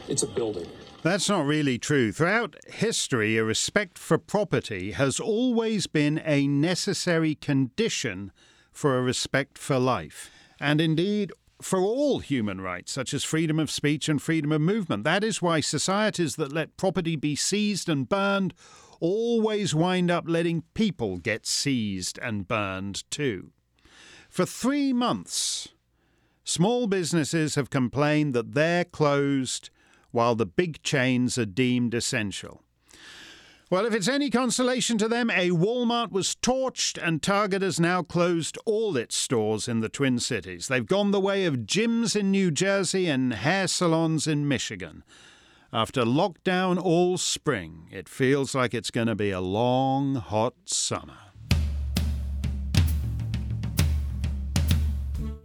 It's 0.07 0.23
a 0.23 0.27
building. 0.27 0.67
That's 1.01 1.29
not 1.29 1.45
really 1.45 1.77
true. 1.77 2.11
Throughout 2.11 2.55
history, 2.67 3.37
a 3.37 3.43
respect 3.43 3.97
for 3.99 4.17
property 4.17 4.93
has 4.93 5.19
always 5.19 5.87
been 5.87 6.21
a 6.25 6.47
necessary 6.47 7.35
condition 7.35 8.31
for 8.71 8.97
a 8.97 9.01
respect 9.01 9.57
for 9.57 9.77
life. 9.77 10.31
And 10.59 10.81
indeed, 10.81 11.31
for 11.61 11.79
all 11.79 12.19
human 12.19 12.61
rights, 12.61 12.91
such 12.91 13.13
as 13.13 13.23
freedom 13.23 13.59
of 13.59 13.71
speech 13.71 14.09
and 14.09 14.21
freedom 14.21 14.51
of 14.51 14.61
movement. 14.61 15.03
That 15.03 15.23
is 15.23 15.41
why 15.41 15.59
societies 15.59 16.35
that 16.37 16.53
let 16.53 16.77
property 16.77 17.15
be 17.15 17.35
seized 17.35 17.89
and 17.89 18.07
burned 18.07 18.53
always 18.99 19.75
wind 19.75 20.09
up 20.09 20.25
letting 20.27 20.63
people 20.73 21.17
get 21.17 21.45
seized 21.45 22.17
and 22.21 22.47
burned 22.47 23.09
too. 23.11 23.51
For 24.29 24.45
three 24.45 24.91
months, 24.91 25.69
small 26.45 26.87
businesses 26.87 27.55
have 27.55 27.69
complained 27.69 28.33
that 28.33 28.53
they're 28.53 28.85
closed 28.85 29.69
while 30.11 30.35
the 30.35 30.45
big 30.45 30.81
chains 30.81 31.37
are 31.37 31.45
deemed 31.45 31.93
essential. 31.93 32.61
Well, 33.71 33.87
if 33.87 33.93
it's 33.93 34.07
any 34.07 34.29
consolation 34.29 34.99
to 34.99 35.07
them, 35.07 35.31
a 35.31 35.49
Walmart 35.49 36.11
was 36.11 36.35
torched 36.35 36.97
and 37.01 37.21
Target 37.21 37.63
has 37.63 37.79
now 37.79 38.03
closed 38.03 38.59
all 38.63 38.95
its 38.95 39.15
stores 39.15 39.67
in 39.67 39.79
the 39.79 39.89
Twin 39.89 40.19
Cities. 40.19 40.67
They've 40.67 40.85
gone 40.85 41.09
the 41.09 41.19
way 41.19 41.45
of 41.45 41.65
gyms 41.65 42.15
in 42.15 42.29
New 42.29 42.51
Jersey 42.51 43.07
and 43.07 43.33
hair 43.33 43.67
salons 43.67 44.27
in 44.27 44.47
Michigan. 44.47 45.03
After 45.73 46.03
lockdown 46.03 46.81
all 46.81 47.17
spring, 47.17 47.89
it 47.91 48.07
feels 48.07 48.53
like 48.53 48.75
it's 48.75 48.91
going 48.91 49.07
to 49.07 49.15
be 49.15 49.31
a 49.31 49.41
long, 49.41 50.15
hot 50.15 50.53
summer. 50.65 51.24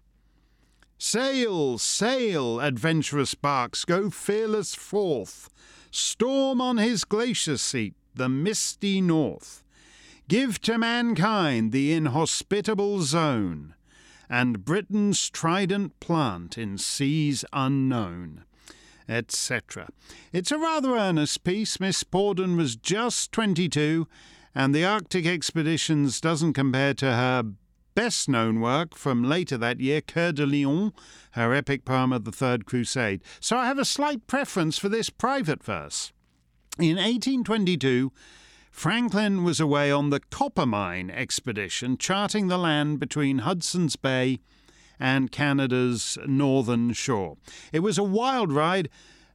Sail, 0.98 1.78
sail, 1.78 2.60
adventurous 2.60 3.34
barks, 3.34 3.86
go 3.86 4.10
fearless 4.10 4.76
forth, 4.76 5.50
storm 5.92 6.60
on 6.60 6.78
his 6.78 7.04
glacier 7.04 7.58
seat 7.58 7.94
the 8.16 8.30
misty 8.30 9.02
north. 9.02 9.64
Give 10.28 10.62
to 10.62 10.78
mankind 10.78 11.72
the 11.72 11.94
inhospitable 11.94 13.02
zone, 13.02 13.74
and 14.30 14.64
Britain's 14.64 15.30
trident 15.30 16.00
plant 16.00 16.58
in 16.58 16.78
seas 16.78 17.44
unknown 17.52 18.44
etc. 19.08 19.90
It's 20.32 20.52
a 20.52 20.58
rather 20.58 20.96
earnest 20.96 21.44
piece. 21.44 21.80
Miss 21.80 22.04
Porden 22.04 22.56
was 22.56 22.76
just 22.76 23.32
22, 23.32 24.08
and 24.56 24.74
the 24.74 24.86
Arctic 24.86 25.26
Expeditions 25.26 26.22
doesn't 26.22 26.54
compare 26.54 26.94
to 26.96 27.06
her 27.06 27.44
best 27.96 28.28
known 28.28 28.60
work 28.60 28.96
from 28.96 29.24
later 29.24 29.58
that 29.58 29.80
year, 29.80 30.02
Coeur 30.02 30.32
de 30.32 30.46
Lion, 30.46 30.94
her 31.32 31.54
epic 31.54 31.86
poem 31.86 32.12
of 32.12 32.26
the 32.26 32.32
Third 32.32 32.66
Crusade. 32.66 33.22
So 33.40 33.58
I 33.58 33.66
have 33.66 33.78
a 33.78 33.86
slight 33.86 34.28
preference 34.28 34.78
for 34.78 34.90
this 34.90 35.10
private 35.10 35.64
verse. 35.64 36.12
In 36.80 36.96
1822, 36.96 38.12
Franklin 38.72 39.44
was 39.44 39.60
away 39.60 39.92
on 39.92 40.10
the 40.10 40.20
Coppermine 40.20 41.12
expedition, 41.12 41.98
charting 41.98 42.48
the 42.48 42.58
land 42.58 43.00
between 43.00 43.40
Hudson's 43.40 43.96
Bay 43.96 44.40
and 45.04 45.34
Canada's 45.34 46.18
northern 46.26 46.94
shore. 46.94 47.36
It 47.74 47.82
was 47.82 47.98
a 47.98 48.04
wild 48.04 48.54
ride. 48.54 48.88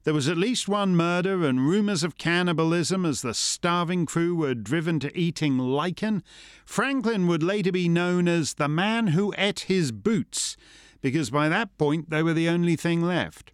There 0.05 0.15
was 0.15 0.27
at 0.27 0.39
least 0.39 0.67
one 0.67 0.97
murder 0.97 1.45
and 1.45 1.69
rumours 1.69 2.03
of 2.03 2.17
cannibalism 2.17 3.05
as 3.05 3.21
the 3.21 3.35
starving 3.35 4.07
crew 4.07 4.35
were 4.35 4.55
driven 4.55 4.99
to 5.01 5.17
eating 5.17 5.59
lichen. 5.59 6.23
Franklin 6.65 7.27
would 7.27 7.43
later 7.43 7.71
be 7.71 7.87
known 7.87 8.29
as 8.29 8.55
the 8.55 8.67
man 8.67 9.09
who 9.09 9.35
ate 9.37 9.61
his 9.61 9.93
boots, 9.93 10.57
because 11.03 11.29
by 11.29 11.51
that 11.51 11.77
point 11.77 12.09
they 12.09 12.23
were 12.23 12.33
the 12.33 12.49
only 12.49 12.75
thing 12.75 13.03
left. 13.03 13.53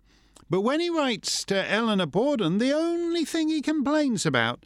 But 0.48 0.61
when 0.61 0.79
he 0.79 0.90
writes 0.90 1.44
to 1.46 1.68
Eleanor 1.68 2.07
Porden, 2.07 2.59
the 2.59 2.72
only 2.72 3.24
thing 3.24 3.48
he 3.48 3.61
complains 3.61 4.24
about 4.24 4.64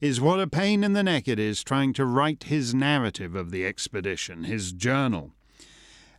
is 0.00 0.20
what 0.20 0.40
a 0.40 0.48
pain 0.48 0.82
in 0.82 0.94
the 0.94 1.04
neck 1.04 1.28
it 1.28 1.38
is 1.38 1.62
trying 1.62 1.92
to 1.92 2.04
write 2.04 2.44
his 2.44 2.74
narrative 2.74 3.36
of 3.36 3.52
the 3.52 3.64
expedition, 3.64 4.44
his 4.44 4.72
journal. 4.72 5.32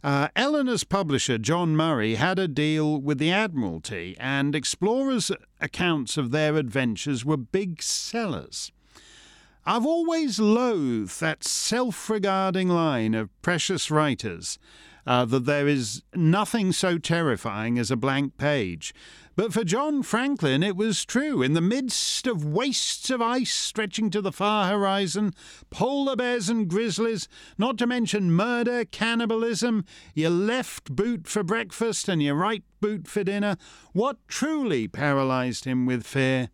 Uh, 0.01 0.29
Eleanor's 0.33 0.85
publisher, 0.85 1.37
John 1.37 1.75
Murray, 1.75 2.15
had 2.15 2.39
a 2.39 2.47
deal 2.47 3.01
with 3.01 3.17
the 3.17 3.31
Admiralty, 3.31 4.15
and 4.17 4.55
explorers' 4.55 5.29
accounts 5.59 6.15
of 6.15 6.31
their 6.31 6.55
adventures 6.55 7.25
were 7.25 7.35
big 7.35 7.81
sellers. 7.81 8.71
I've 9.65 9.85
always 9.85 10.39
loathed 10.39 11.19
that 11.19 11.43
self 11.43 12.09
regarding 12.09 12.69
line 12.69 13.13
of 13.13 13.29
precious 13.41 13.91
writers 13.91 14.57
uh, 15.05 15.25
that 15.25 15.45
there 15.45 15.67
is 15.67 16.01
nothing 16.15 16.71
so 16.71 16.97
terrifying 16.97 17.77
as 17.77 17.91
a 17.91 17.97
blank 17.97 18.37
page, 18.37 18.93
but 19.39 19.53
for 19.53 19.63
John 19.63 20.03
Franklin, 20.03 20.63
it 20.63 20.75
was 20.75 21.05
true. 21.05 21.41
In 21.41 21.53
the 21.53 21.61
midst 21.61 22.27
of 22.27 22.43
wastes 22.43 23.09
of 23.09 23.21
ice 23.21 23.53
stretching 23.53 24.09
to 24.09 24.19
the 24.19 24.33
far 24.33 24.67
horizon, 24.69 25.33
polar 25.69 26.17
bears 26.17 26.49
and 26.49 26.67
grizzlies, 26.67 27.29
not 27.57 27.77
to 27.77 27.87
mention 27.87 28.33
murder, 28.33 28.83
cannibalism, 28.83 29.85
your 30.13 30.29
left 30.29 30.93
boot 30.93 31.25
for 31.25 31.41
breakfast 31.41 32.09
and 32.09 32.21
your 32.21 32.35
right 32.35 32.65
boot 32.81 33.07
for 33.07 33.23
dinner, 33.23 33.55
what 33.93 34.17
truly 34.27 34.89
paralyzed 34.89 35.63
him 35.63 35.85
with 35.85 36.05
fear 36.05 36.49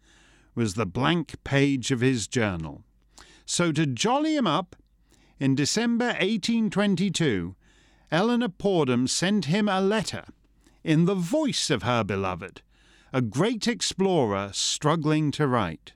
was 0.54 0.76
the 0.76 0.86
blank 0.86 1.43
page 1.43 1.89
of 1.89 2.02
his 2.02 2.28
journal. 2.28 2.84
So, 3.48 3.71
to 3.71 3.88
jolly 3.88 4.36
him 4.36 4.45
up, 4.45 4.76
in 5.39 5.56
December 5.56 6.10
1822, 6.19 7.56
Eleanor 8.12 8.50
Porden 8.50 9.08
sent 9.08 9.45
him 9.45 9.67
a 9.67 9.82
letter 9.82 10.26
in 10.84 11.06
the 11.06 11.15
voice 11.15 11.71
of 11.71 11.82
her 11.82 12.04
beloved 12.04 12.62
a 13.15 13.21
great 13.21 13.65
explorer 13.65 14.49
struggling 14.51 15.32
to 15.32 15.47
write. 15.47 15.93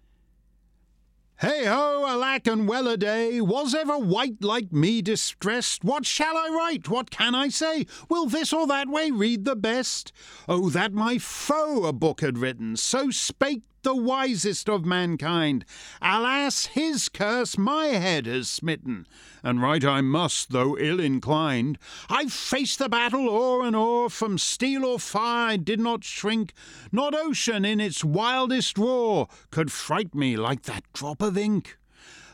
Hey 1.39 1.65
ho, 1.65 2.05
alack 2.07 2.47
and 2.47 2.65
well 2.65 2.87
a 2.87 2.95
day! 2.95 3.41
Was 3.41 3.75
ever 3.75 3.97
wight 3.97 4.41
like 4.41 4.71
me 4.71 5.01
distressed? 5.01 5.83
What 5.83 6.05
shall 6.05 6.37
I 6.37 6.47
write? 6.47 6.87
What 6.87 7.11
can 7.11 7.35
I 7.35 7.49
say? 7.49 7.87
Will 8.07 8.27
this 8.27 8.53
or 8.53 8.65
that 8.67 8.87
way 8.87 9.11
read 9.11 9.43
the 9.43 9.57
best? 9.57 10.13
Oh, 10.47 10.69
that 10.69 10.93
my 10.93 11.17
foe 11.17 11.83
a 11.83 11.91
book 11.91 12.21
had 12.21 12.37
written, 12.37 12.77
so 12.77 13.09
spake 13.09 13.63
the 13.83 13.95
wisest 13.95 14.69
of 14.69 14.85
mankind. 14.85 15.65
Alas, 16.01 16.67
his 16.67 17.09
curse 17.09 17.57
my 17.57 17.87
head 17.87 18.25
has 18.25 18.49
smitten, 18.49 19.07
and 19.43 19.61
right 19.61 19.83
I 19.83 20.01
must, 20.01 20.51
though 20.51 20.77
ill 20.77 20.99
inclined. 20.99 21.77
I've 22.09 22.33
faced 22.33 22.79
the 22.79 22.89
battle 22.89 23.29
o'er 23.29 23.65
and 23.65 23.75
o'er, 23.75 24.09
from 24.09 24.37
steel 24.37 24.85
or 24.85 24.99
fire 24.99 25.49
I 25.49 25.57
did 25.57 25.79
not 25.79 26.03
shrink, 26.03 26.53
not 26.91 27.15
ocean 27.15 27.65
in 27.65 27.79
its 27.79 28.03
wildest 28.03 28.77
roar 28.77 29.27
could 29.51 29.71
fright 29.71 30.13
me 30.13 30.35
like 30.37 30.63
that 30.63 30.83
drop 30.93 31.21
of 31.21 31.37
ink. 31.37 31.77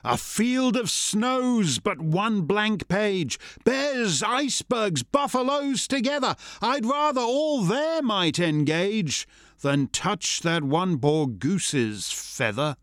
A 0.04 0.18
field 0.18 0.78
of 0.78 0.92
snows, 0.92 1.80
but 1.80 2.00
one 2.00 2.42
blank 2.42 2.88
page. 2.88 3.40
Bears, 3.64 4.22
icebergs, 4.22 5.02
buffaloes 5.02 5.88
together. 5.88 6.36
I'd 6.62 6.86
rather 6.86 7.22
all 7.22 7.64
there 7.64 8.04
might 8.04 8.38
engage 8.38 9.28
than 9.62 9.88
touch 9.88 10.42
that 10.42 10.64
one 10.64 10.98
poor 11.00 11.28
goose's 11.28 12.12
feather. 12.12 12.76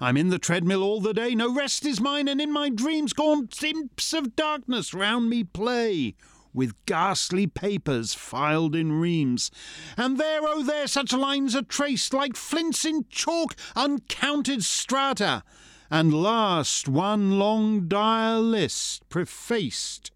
I'm 0.00 0.16
in 0.16 0.28
the 0.28 0.38
treadmill 0.38 0.82
all 0.82 1.00
the 1.00 1.14
day, 1.14 1.34
no 1.34 1.54
rest 1.54 1.86
is 1.86 2.00
mine, 2.00 2.28
and 2.28 2.40
in 2.40 2.52
my 2.52 2.68
dreams 2.68 3.12
gaunt 3.12 3.62
imps 3.62 4.12
of 4.12 4.36
darkness 4.36 4.92
round 4.92 5.30
me 5.30 5.44
play, 5.44 6.14
with 6.52 6.74
ghastly 6.86 7.46
papers 7.46 8.12
filed 8.12 8.74
in 8.74 8.92
reams. 8.92 9.50
And 9.96 10.18
there, 10.18 10.40
oh 10.42 10.62
there, 10.62 10.86
such 10.86 11.12
lines 11.12 11.54
are 11.54 11.62
traced 11.62 12.12
like 12.12 12.36
flints 12.36 12.84
in 12.84 13.06
chalk, 13.08 13.54
uncounted 13.76 14.64
strata. 14.64 15.42
And 15.90 16.12
last, 16.12 16.88
one 16.88 17.38
long 17.38 17.86
dire 17.86 18.38
list, 18.38 19.08
prefaced 19.08 20.10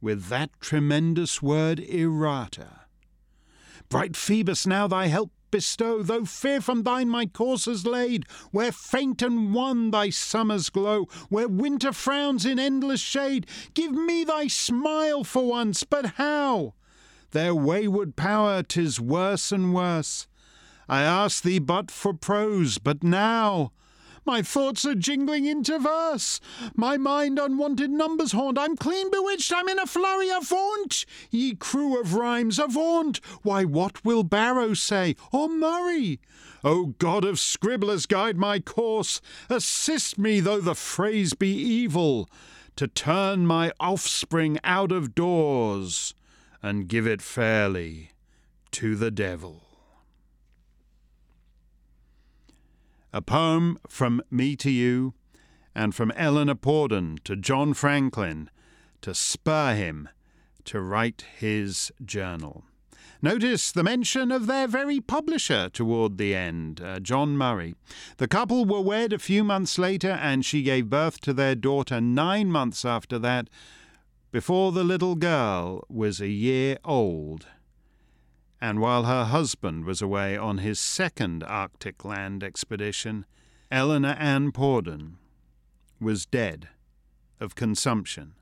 with 0.00 0.26
that 0.26 0.50
tremendous 0.60 1.40
word 1.40 1.80
errata. 1.80 2.83
Bright 3.88 4.16
Phoebus, 4.16 4.66
now 4.66 4.86
thy 4.88 5.06
help 5.06 5.30
bestow, 5.50 6.02
though 6.02 6.24
fear 6.24 6.60
from 6.60 6.82
thine 6.82 7.08
my 7.08 7.26
course 7.26 7.66
has 7.66 7.86
laid, 7.86 8.26
where 8.50 8.72
faint 8.72 9.22
and 9.22 9.54
wan 9.54 9.92
thy 9.92 10.10
summers 10.10 10.68
glow, 10.68 11.04
where 11.28 11.46
winter 11.46 11.92
frowns 11.92 12.44
in 12.44 12.58
endless 12.58 13.00
shade. 13.00 13.46
Give 13.72 13.92
me 13.92 14.24
thy 14.24 14.48
smile 14.48 15.22
for 15.22 15.46
once, 15.46 15.84
but 15.84 16.14
how? 16.16 16.74
Their 17.30 17.54
wayward 17.54 18.16
power, 18.16 18.64
'tis 18.64 19.00
worse 19.00 19.52
and 19.52 19.72
worse. 19.72 20.26
I 20.88 21.02
ask 21.02 21.42
thee 21.44 21.60
but 21.60 21.90
for 21.90 22.14
prose, 22.14 22.78
but 22.78 23.04
now 23.04 23.72
my 24.26 24.42
thoughts 24.42 24.84
are 24.84 24.94
jingling 24.94 25.44
into 25.44 25.78
verse. 25.78 26.40
My 26.74 26.96
mind 26.96 27.38
unwonted 27.38 27.90
numbers 27.90 28.32
haunt. 28.32 28.58
I'm 28.58 28.76
clean 28.76 29.10
bewitched. 29.10 29.52
I'm 29.52 29.68
in 29.68 29.78
a 29.78 29.86
flurry. 29.86 30.30
Avaunt, 30.30 31.04
ye 31.30 31.54
crew 31.54 32.00
of 32.00 32.14
rhymes, 32.14 32.58
avaunt. 32.58 33.20
Why, 33.42 33.64
what 33.64 34.04
will 34.04 34.22
Barrow 34.22 34.74
say, 34.74 35.16
or 35.32 35.48
Murray? 35.48 36.20
O 36.62 36.94
God 36.98 37.24
of 37.24 37.38
scribblers, 37.38 38.06
guide 38.06 38.38
my 38.38 38.58
course. 38.60 39.20
Assist 39.50 40.18
me, 40.18 40.40
though 40.40 40.60
the 40.60 40.74
phrase 40.74 41.34
be 41.34 41.52
evil, 41.52 42.28
to 42.76 42.88
turn 42.88 43.46
my 43.46 43.72
offspring 43.78 44.58
out 44.64 44.90
of 44.90 45.14
doors 45.14 46.14
and 46.62 46.88
give 46.88 47.06
it 47.06 47.20
fairly 47.20 48.12
to 48.70 48.96
the 48.96 49.10
devil. 49.10 49.63
A 53.14 53.22
poem 53.22 53.78
from 53.86 54.20
me 54.28 54.56
to 54.56 54.68
you, 54.68 55.14
and 55.72 55.94
from 55.94 56.10
Eleanor 56.16 56.56
Porden 56.56 57.18
to 57.22 57.36
John 57.36 57.72
Franklin 57.72 58.50
to 59.02 59.14
spur 59.14 59.76
him 59.76 60.08
to 60.64 60.80
write 60.80 61.24
his 61.38 61.92
journal. 62.04 62.64
Notice 63.22 63.70
the 63.70 63.84
mention 63.84 64.32
of 64.32 64.48
their 64.48 64.66
very 64.66 64.98
publisher 65.00 65.68
toward 65.68 66.18
the 66.18 66.34
end, 66.34 66.80
uh, 66.80 66.98
John 66.98 67.36
Murray. 67.36 67.76
The 68.16 68.26
couple 68.26 68.64
were 68.64 68.80
wed 68.80 69.12
a 69.12 69.20
few 69.20 69.44
months 69.44 69.78
later, 69.78 70.10
and 70.10 70.44
she 70.44 70.64
gave 70.64 70.90
birth 70.90 71.20
to 71.20 71.32
their 71.32 71.54
daughter 71.54 72.00
nine 72.00 72.50
months 72.50 72.84
after 72.84 73.20
that, 73.20 73.48
before 74.32 74.72
the 74.72 74.82
little 74.82 75.14
girl 75.14 75.84
was 75.88 76.20
a 76.20 76.26
year 76.26 76.78
old. 76.84 77.46
And 78.66 78.80
while 78.80 79.02
her 79.02 79.24
husband 79.24 79.84
was 79.84 80.00
away 80.00 80.38
on 80.38 80.56
his 80.56 80.80
second 80.80 81.44
Arctic 81.44 82.02
land 82.02 82.42
expedition, 82.42 83.26
Eleanor 83.70 84.16
Ann 84.18 84.52
Porden 84.52 85.18
was 86.00 86.24
dead 86.24 86.70
of 87.38 87.54
consumption 87.56 88.32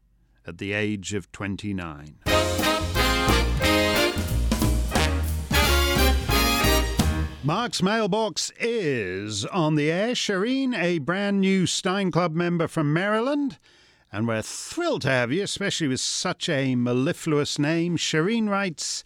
at 0.46 0.58
the 0.58 0.74
age 0.74 1.12
of 1.12 1.32
29. 1.32 2.18
Mark's 7.42 7.82
mailbox 7.82 8.52
is 8.60 9.44
on 9.46 9.74
the 9.74 9.90
air. 9.90 10.12
Shireen, 10.12 10.72
a 10.78 11.00
brand 11.00 11.40
new 11.40 11.66
Steyn 11.66 12.12
Club 12.12 12.32
member 12.32 12.68
from 12.68 12.92
Maryland. 12.92 13.58
And 14.12 14.28
we're 14.28 14.42
thrilled 14.42 15.02
to 15.02 15.08
have 15.08 15.32
you, 15.32 15.42
especially 15.42 15.88
with 15.88 15.98
such 16.00 16.48
a 16.48 16.76
mellifluous 16.76 17.58
name. 17.58 17.96
Shireen 17.96 18.48
writes 18.48 19.02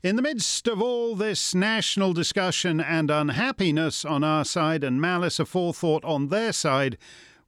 In 0.00 0.14
the 0.14 0.22
midst 0.22 0.68
of 0.68 0.80
all 0.80 1.16
this 1.16 1.56
national 1.56 2.12
discussion 2.12 2.80
and 2.80 3.10
unhappiness 3.10 4.04
on 4.04 4.22
our 4.22 4.44
side 4.44 4.84
and 4.84 5.00
malice 5.00 5.38
aforethought 5.38 6.04
on 6.04 6.28
their 6.28 6.52
side, 6.52 6.96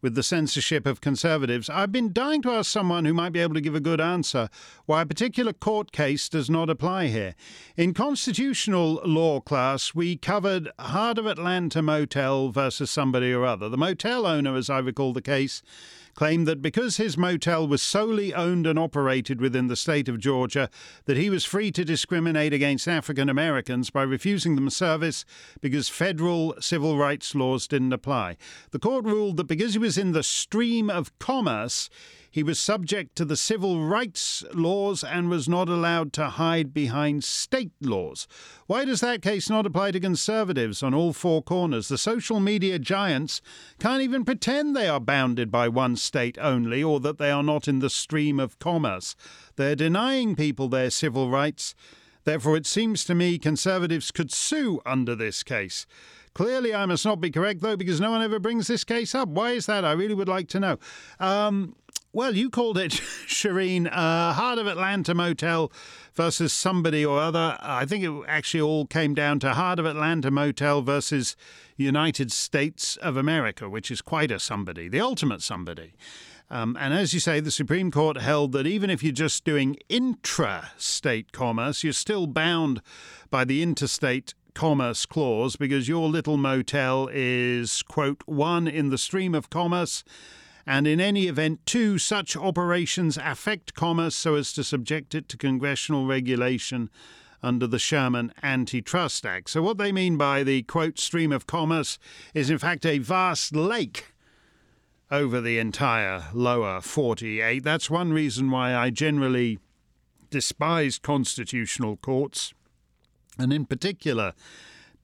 with 0.03 0.17
the 0.17 0.25
censorship 0.25 0.85
of 0.85 1.01
conservatives, 1.01 1.71
I've 1.71 1.93
been 1.93 2.13
dying 2.13 2.43
to 2.43 2.51
ask 2.51 2.69
someone 2.69 3.05
who 3.05 3.15
might 3.15 3.33
be 3.33 3.39
able 3.39 3.55
to 3.55 3.61
give 3.61 3.77
a 3.77 3.81
good 3.81 4.01
answer 4.01 4.49
why 4.87 5.03
a 5.03 5.07
particular 5.07 5.53
court 5.53 5.93
case 5.93 6.29
does 6.29 6.51
not 6.51 6.69
apply 6.69 7.07
here. 7.07 7.37
In 7.77 7.95
constitutional 7.95 9.01
law 9.05 9.39
class, 9.39 9.95
we 9.95 10.17
covered 10.17 10.71
Heart 10.81 11.19
of 11.19 11.27
Atlanta 11.27 11.83
Motel 11.83 12.49
versus 12.49 12.91
somebody 12.91 13.33
or 13.33 13.45
other. 13.47 13.69
The 13.69 13.79
motel 13.79 14.27
owner, 14.27 14.57
as 14.57 14.69
I 14.69 14.81
recall 14.81 15.13
the 15.13 15.23
case, 15.23 15.63
claimed 16.21 16.47
that 16.47 16.61
because 16.61 16.99
his 16.99 17.17
motel 17.17 17.67
was 17.67 17.81
solely 17.81 18.35
owned 18.35 18.67
and 18.67 18.79
operated 18.79 19.41
within 19.41 19.69
the 19.69 19.75
state 19.75 20.07
of 20.07 20.19
Georgia, 20.19 20.69
that 21.07 21.17
he 21.17 21.31
was 21.31 21.47
free 21.47 21.73
to 21.73 21.83
discriminate 21.83 22.53
against 22.53 22.87
African 22.87 23.31
Americans 23.31 23.89
by 23.89 24.03
refusing 24.03 24.55
them 24.55 24.69
service 24.69 25.25
because 25.63 25.89
federal 25.89 26.55
civil 26.61 26.99
rights 26.99 27.35
laws 27.35 27.67
didn't 27.67 27.95
apply. 27.95 28.37
The 28.71 28.79
court 28.79 29.07
ruled 29.07 29.39
that 29.39 29.45
because 29.45 29.73
he 29.73 29.79
was 29.79 29.97
in 29.97 30.13
the 30.13 30.23
stream 30.23 30.91
of 30.91 31.19
commerce, 31.19 31.89
he 32.31 32.43
was 32.43 32.61
subject 32.61 33.17
to 33.17 33.25
the 33.25 33.37
civil 33.37 33.83
rights 33.83 34.45
laws 34.55 35.03
and 35.03 35.29
was 35.29 35.49
not 35.49 35.69
allowed 35.69 36.13
to 36.13 36.31
hide 36.31 36.73
behind 36.73 37.25
state 37.25 37.73
laws. 37.81 38.29
Why 38.67 38.85
does 38.85 39.01
that 39.01 39.21
case 39.21 39.51
not 39.51 39.67
apply 39.67 39.91
to 39.91 40.01
conservatives 40.01 40.83
on 40.83 40.95
all 40.95 41.13
four 41.13 41.43
corners? 41.43 41.89
The 41.89 41.99
social 41.99 42.39
media 42.39 42.79
giants 42.79 43.41
can't 43.81 44.03
even 44.03 44.25
pretend 44.25 44.77
they 44.77 44.89
are 44.89 45.01
bounded 45.01 45.51
by 45.51 45.69
one 45.69 45.97
state 45.97 46.39
only 46.41 46.83
or 46.83 47.01
that 47.01 47.19
they 47.19 47.31
are 47.31 47.43
not 47.43 47.67
in 47.67 47.81
the 47.81 47.91
stream 47.91 48.39
of 48.39 48.59
commerce. 48.61 49.17
They're 49.57 49.75
denying 49.75 50.37
people 50.37 50.69
their 50.69 50.91
civil 50.91 51.31
rights. 51.31 51.75
Therefore, 52.25 52.57
it 52.57 52.67
seems 52.67 53.05
to 53.07 53.15
me 53.15 53.39
conservatives 53.39 54.11
could 54.11 54.31
sue 54.31 54.81
under 54.87 55.17
this 55.17 55.43
case. 55.43 55.87
Clearly, 56.33 56.73
I 56.73 56.87
must 56.87 57.05
not 57.05 57.21
be 57.21 57.31
correct, 57.31 57.61
though, 57.61 57.77
because 57.77 58.01
no 58.01 58.13
one 58.13 58.23
ever 58.23 58.39
brings 58.39 58.69
this 58.69 58.85
case 58.85 59.15
up. 59.15 59.29
Why 59.29 59.53
is 59.53 59.67
that? 59.67 59.85
I 59.85 59.93
really 59.93 60.15
would 60.15 60.29
like 60.29 60.47
to 60.49 60.61
know. 60.61 60.79
Um, 61.19 61.75
well, 62.13 62.35
you 62.35 62.51
called 62.51 62.77
it, 62.77 62.93
Shireen, 63.27 63.87
uh, 63.87 64.33
Heart 64.33 64.59
of 64.59 64.67
Atlanta 64.67 65.15
Motel 65.15 65.71
versus 66.15 66.53
somebody 66.53 67.05
or 67.05 67.21
other. 67.21 67.57
I 67.61 67.85
think 67.87 68.05
it 68.05 68.13
actually 68.27 68.63
all 68.63 68.87
came 68.87 69.15
down 69.15 69.39
to 69.41 69.55
Heart 69.55 69.79
of 69.79 69.87
Atlanta 69.87 70.31
Motel 70.31 70.83
versus 70.83 71.37
United 71.77 72.33
States 72.33 72.97
of 72.97 73.17
America, 73.17 73.69
which 73.69 73.91
is 73.91 74.03
quite 74.03 74.31
a 74.31 74.41
somebody, 74.41 74.89
the 74.89 75.01
ultimate 75.01 75.41
somebody. 75.41 75.93
Um, 76.53 76.77
and 76.81 76.93
as 76.93 77.15
you 77.15 77.21
say, 77.21 77.39
the 77.39 77.53
Supreme 77.53 77.93
Court 77.93 78.21
held 78.21 78.51
that 78.53 78.67
even 78.67 78.91
if 78.91 79.05
you're 79.05 79.13
just 79.13 79.45
doing 79.45 79.77
intra-state 79.89 81.31
commerce, 81.31 81.85
you're 81.85 81.93
still 81.93 82.27
bound 82.27 82.83
by 83.31 83.45
the 83.45 83.63
interstate 83.63 84.35
commerce 84.53 85.07
clause 85.07 85.55
because 85.55 85.87
your 85.87 86.09
little 86.09 86.37
motel 86.37 87.09
is, 87.13 87.83
quote, 87.83 88.25
one 88.27 88.67
in 88.67 88.91
the 88.91 88.99
stream 88.99 89.33
of 89.33 89.49
commerce 89.49 90.03
and 90.71 90.87
in 90.87 91.01
any 91.01 91.27
event, 91.27 91.67
two, 91.67 91.99
such 91.99 92.37
operations 92.37 93.19
affect 93.21 93.75
commerce 93.75 94.15
so 94.15 94.37
as 94.37 94.53
to 94.53 94.63
subject 94.63 95.17
it 95.17 95.29
to 95.31 95.37
congressional 95.37 96.07
regulation 96.07 96.91
under 97.43 97.67
the 97.67 97.81
Sherman 97.81 98.33
Antitrust 98.41 99.27
Act. 99.27 99.51
So, 99.51 99.63
what 99.63 99.79
they 99.79 99.91
mean 99.91 100.17
by 100.17 100.45
the 100.45 100.63
quote 100.63 101.01
stream 101.01 101.33
of 101.33 101.49
commerce 101.49 101.99
is 102.35 102.51
in 102.51 102.59
fact 102.59 102.87
a 102.87 102.99
vast 102.99 103.57
lake 103.57 104.15
over 105.11 105.41
the 105.41 105.59
entire 105.59 106.27
lower 106.33 106.81
48. 106.81 107.65
That's 107.65 107.91
one 107.91 108.13
reason 108.13 108.49
why 108.49 108.73
I 108.73 108.91
generally 108.91 109.59
despise 110.31 111.01
constitutional 111.01 111.97
courts, 111.97 112.55
and 113.37 113.53
in 113.53 113.65
particular, 113.65 114.35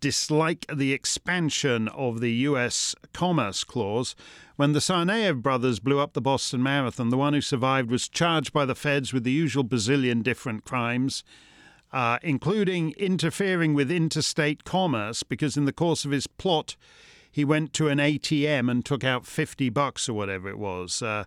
dislike 0.00 0.66
the 0.72 0.92
expansion 0.92 1.88
of 1.88 2.20
the 2.20 2.32
US 2.32 2.94
Commerce 3.12 3.64
Clause. 3.64 4.14
When 4.56 4.72
the 4.72 4.80
Tsarnaev 4.80 5.42
brothers 5.42 5.80
blew 5.80 5.98
up 5.98 6.12
the 6.12 6.20
Boston 6.20 6.62
Marathon, 6.62 7.10
the 7.10 7.16
one 7.16 7.34
who 7.34 7.40
survived 7.40 7.90
was 7.90 8.08
charged 8.08 8.52
by 8.52 8.64
the 8.64 8.74
feds 8.74 9.12
with 9.12 9.24
the 9.24 9.32
usual 9.32 9.64
bazillion 9.64 10.22
different 10.22 10.64
crimes. 10.64 11.24
Uh, 11.92 12.18
including 12.22 12.92
interfering 12.98 13.72
with 13.72 13.90
interstate 13.92 14.64
commerce, 14.64 15.22
because 15.22 15.56
in 15.56 15.66
the 15.66 15.72
course 15.72 16.04
of 16.04 16.10
his 16.10 16.26
plot, 16.26 16.76
he 17.30 17.44
went 17.44 17.72
to 17.74 17.88
an 17.88 17.98
ATM 17.98 18.70
and 18.70 18.84
took 18.84 19.04
out 19.04 19.26
50 19.26 19.68
bucks 19.68 20.08
or 20.08 20.14
whatever 20.14 20.48
it 20.48 20.58
was. 20.58 21.00
Uh, 21.00 21.24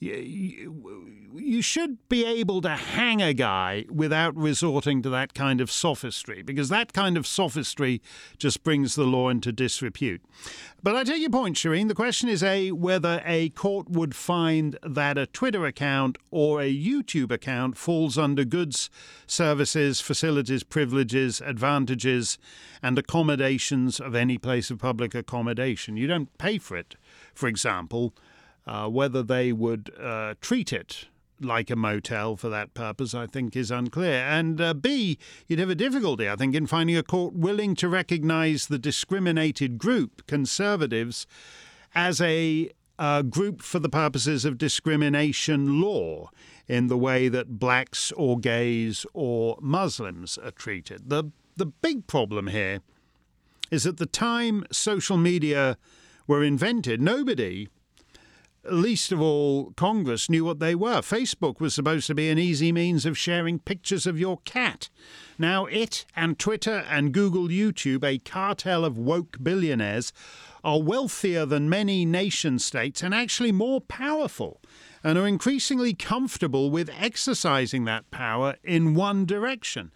you, 0.00 1.62
should 1.62 2.08
be 2.08 2.24
able 2.24 2.60
to 2.60 2.70
hang 2.70 3.20
a 3.20 3.34
guy 3.34 3.84
without 3.90 4.36
resorting 4.36 5.02
to 5.02 5.10
that 5.10 5.34
kind 5.34 5.60
of 5.60 5.70
sophistry, 5.70 6.42
because 6.42 6.68
that 6.68 6.92
kind 6.92 7.16
of 7.16 7.26
sophistry 7.26 8.00
just 8.38 8.62
brings 8.62 8.94
the 8.94 9.04
law 9.04 9.28
into 9.28 9.50
disrepute. 9.50 10.22
But 10.82 10.94
I 10.94 11.04
take 11.04 11.20
your 11.20 11.30
point, 11.30 11.56
Shireen. 11.56 11.88
The 11.88 11.94
question 11.94 12.28
is 12.28 12.42
a 12.42 12.70
whether 12.70 13.20
a 13.24 13.48
court 13.50 13.90
would 13.90 14.14
find 14.14 14.78
that 14.82 15.18
a 15.18 15.26
Twitter 15.26 15.66
account 15.66 16.16
or 16.30 16.60
a 16.60 16.72
YouTube 16.72 17.32
account 17.32 17.76
falls 17.76 18.16
under 18.16 18.44
goods, 18.44 18.88
services, 19.26 20.00
facilities, 20.00 20.62
privileges, 20.62 21.40
advantages, 21.40 22.38
and 22.82 22.96
accommodations 22.96 23.98
of 23.98 24.14
any 24.14 24.38
place 24.38 24.70
of 24.70 24.78
public 24.78 25.14
accommodation. 25.14 25.96
You 25.96 26.06
don't 26.06 26.38
pay 26.38 26.58
for 26.58 26.76
it, 26.76 26.94
for 27.34 27.48
example 27.48 28.14
uh, 28.68 28.86
whether 28.86 29.22
they 29.22 29.50
would 29.50 29.90
uh, 29.98 30.34
treat 30.42 30.72
it 30.72 31.06
like 31.40 31.70
a 31.70 31.76
motel 31.76 32.36
for 32.36 32.48
that 32.50 32.74
purpose, 32.74 33.14
I 33.14 33.26
think, 33.26 33.56
is 33.56 33.70
unclear. 33.70 34.20
And 34.20 34.60
uh, 34.60 34.74
B, 34.74 35.18
you'd 35.46 35.58
have 35.58 35.70
a 35.70 35.74
difficulty, 35.74 36.28
I 36.28 36.36
think, 36.36 36.54
in 36.54 36.66
finding 36.66 36.96
a 36.96 37.02
court 37.02 37.32
willing 37.34 37.74
to 37.76 37.88
recognise 37.88 38.66
the 38.66 38.78
discriminated 38.78 39.78
group, 39.78 40.26
conservatives, 40.26 41.26
as 41.94 42.20
a 42.20 42.70
uh, 42.98 43.22
group 43.22 43.62
for 43.62 43.78
the 43.78 43.88
purposes 43.88 44.44
of 44.44 44.58
discrimination 44.58 45.80
law 45.80 46.30
in 46.66 46.88
the 46.88 46.98
way 46.98 47.28
that 47.28 47.58
blacks 47.58 48.12
or 48.12 48.38
gays 48.38 49.06
or 49.14 49.56
Muslims 49.62 50.36
are 50.38 50.50
treated. 50.50 51.08
The, 51.08 51.30
the 51.56 51.66
big 51.66 52.06
problem 52.06 52.48
here 52.48 52.80
is 53.70 53.86
at 53.86 53.96
the 53.96 54.06
time 54.06 54.66
social 54.70 55.16
media 55.16 55.78
were 56.26 56.42
invented, 56.42 57.00
nobody 57.00 57.68
least 58.72 59.12
of 59.12 59.20
all, 59.20 59.72
Congress 59.76 60.28
knew 60.28 60.44
what 60.44 60.58
they 60.58 60.74
were. 60.74 61.00
Facebook 61.00 61.60
was 61.60 61.74
supposed 61.74 62.06
to 62.06 62.14
be 62.14 62.28
an 62.28 62.38
easy 62.38 62.72
means 62.72 63.06
of 63.06 63.18
sharing 63.18 63.58
pictures 63.58 64.06
of 64.06 64.18
your 64.18 64.38
cat. 64.44 64.88
Now, 65.38 65.66
it 65.66 66.04
and 66.16 66.38
Twitter 66.38 66.84
and 66.88 67.12
Google 67.12 67.48
YouTube, 67.48 68.04
a 68.04 68.18
cartel 68.18 68.84
of 68.84 68.98
woke 68.98 69.38
billionaires, 69.42 70.12
are 70.64 70.82
wealthier 70.82 71.46
than 71.46 71.68
many 71.68 72.04
nation 72.04 72.58
states 72.58 73.02
and 73.02 73.14
actually 73.14 73.52
more 73.52 73.80
powerful, 73.80 74.60
and 75.04 75.16
are 75.16 75.26
increasingly 75.26 75.94
comfortable 75.94 76.70
with 76.70 76.90
exercising 76.98 77.84
that 77.84 78.10
power 78.10 78.56
in 78.64 78.94
one 78.94 79.24
direction. 79.24 79.92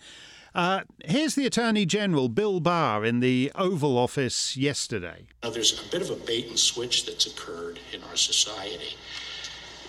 Uh, 0.55 0.83
here's 1.05 1.35
the 1.35 1.47
Attorney 1.47 1.87
General, 1.87 2.29
Bill 2.29 2.61
Barr, 2.61 3.05
in 3.05 3.21
the 3.21 3.51
Oval 3.55 3.97
Office 3.97 4.55
yesterday. 4.57 5.27
Now, 5.43 5.51
there's 5.51 5.81
a 5.81 5.91
bit 5.91 6.03
of 6.03 6.11
a 6.11 6.17
bait 6.27 6.49
and 6.49 6.59
switch 6.59 7.07
that's 7.07 7.27
occurred 7.27 7.79
in 7.93 8.03
our 8.05 8.17
society. 8.17 8.97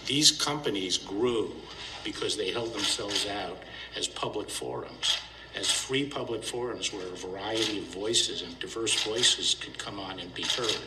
These 0.06 0.32
companies 0.32 0.98
grew 0.98 1.52
because 2.04 2.38
they 2.38 2.52
held 2.52 2.74
themselves 2.74 3.28
out 3.28 3.58
as 3.98 4.08
public 4.08 4.50
forums. 4.50 5.18
as 5.56 5.70
free 5.70 6.06
public 6.10 6.44
forums 6.44 6.92
where 6.92 7.06
a 7.06 7.16
variety 7.16 7.78
of 7.78 7.84
voices 7.86 8.42
and 8.42 8.58
diverse 8.60 9.04
voices 9.04 9.54
could 9.54 9.78
come 9.78 10.00
on 10.00 10.20
and 10.20 10.34
be 10.34 10.42
heard. 10.44 10.80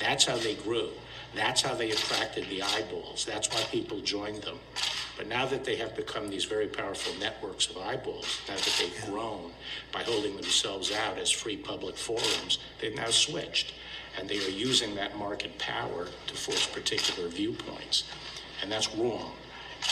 That's 0.00 0.24
how 0.24 0.36
they 0.36 0.54
grew. 0.56 0.88
That's 1.36 1.62
how 1.62 1.74
they 1.74 1.90
attracted 1.92 2.48
the 2.48 2.62
eyeballs. 2.62 3.24
That's 3.24 3.48
why 3.50 3.60
people 3.70 4.00
joined 4.00 4.42
them. 4.42 4.58
But 5.18 5.26
now 5.26 5.46
that 5.46 5.64
they 5.64 5.74
have 5.76 5.96
become 5.96 6.30
these 6.30 6.44
very 6.44 6.68
powerful 6.68 7.12
networks 7.18 7.68
of 7.68 7.76
eyeballs, 7.76 8.38
now 8.48 8.54
that 8.54 8.76
they've 8.78 9.04
grown 9.06 9.50
by 9.92 10.04
holding 10.04 10.36
themselves 10.36 10.92
out 10.92 11.18
as 11.18 11.28
free 11.28 11.56
public 11.56 11.96
forums, 11.96 12.60
they've 12.80 12.94
now 12.94 13.10
switched. 13.10 13.74
And 14.16 14.28
they 14.28 14.38
are 14.38 14.50
using 14.50 14.94
that 14.94 15.18
market 15.18 15.58
power 15.58 16.06
to 16.28 16.34
force 16.34 16.68
particular 16.68 17.28
viewpoints. 17.28 18.04
And 18.62 18.70
that's 18.70 18.94
wrong. 18.94 19.32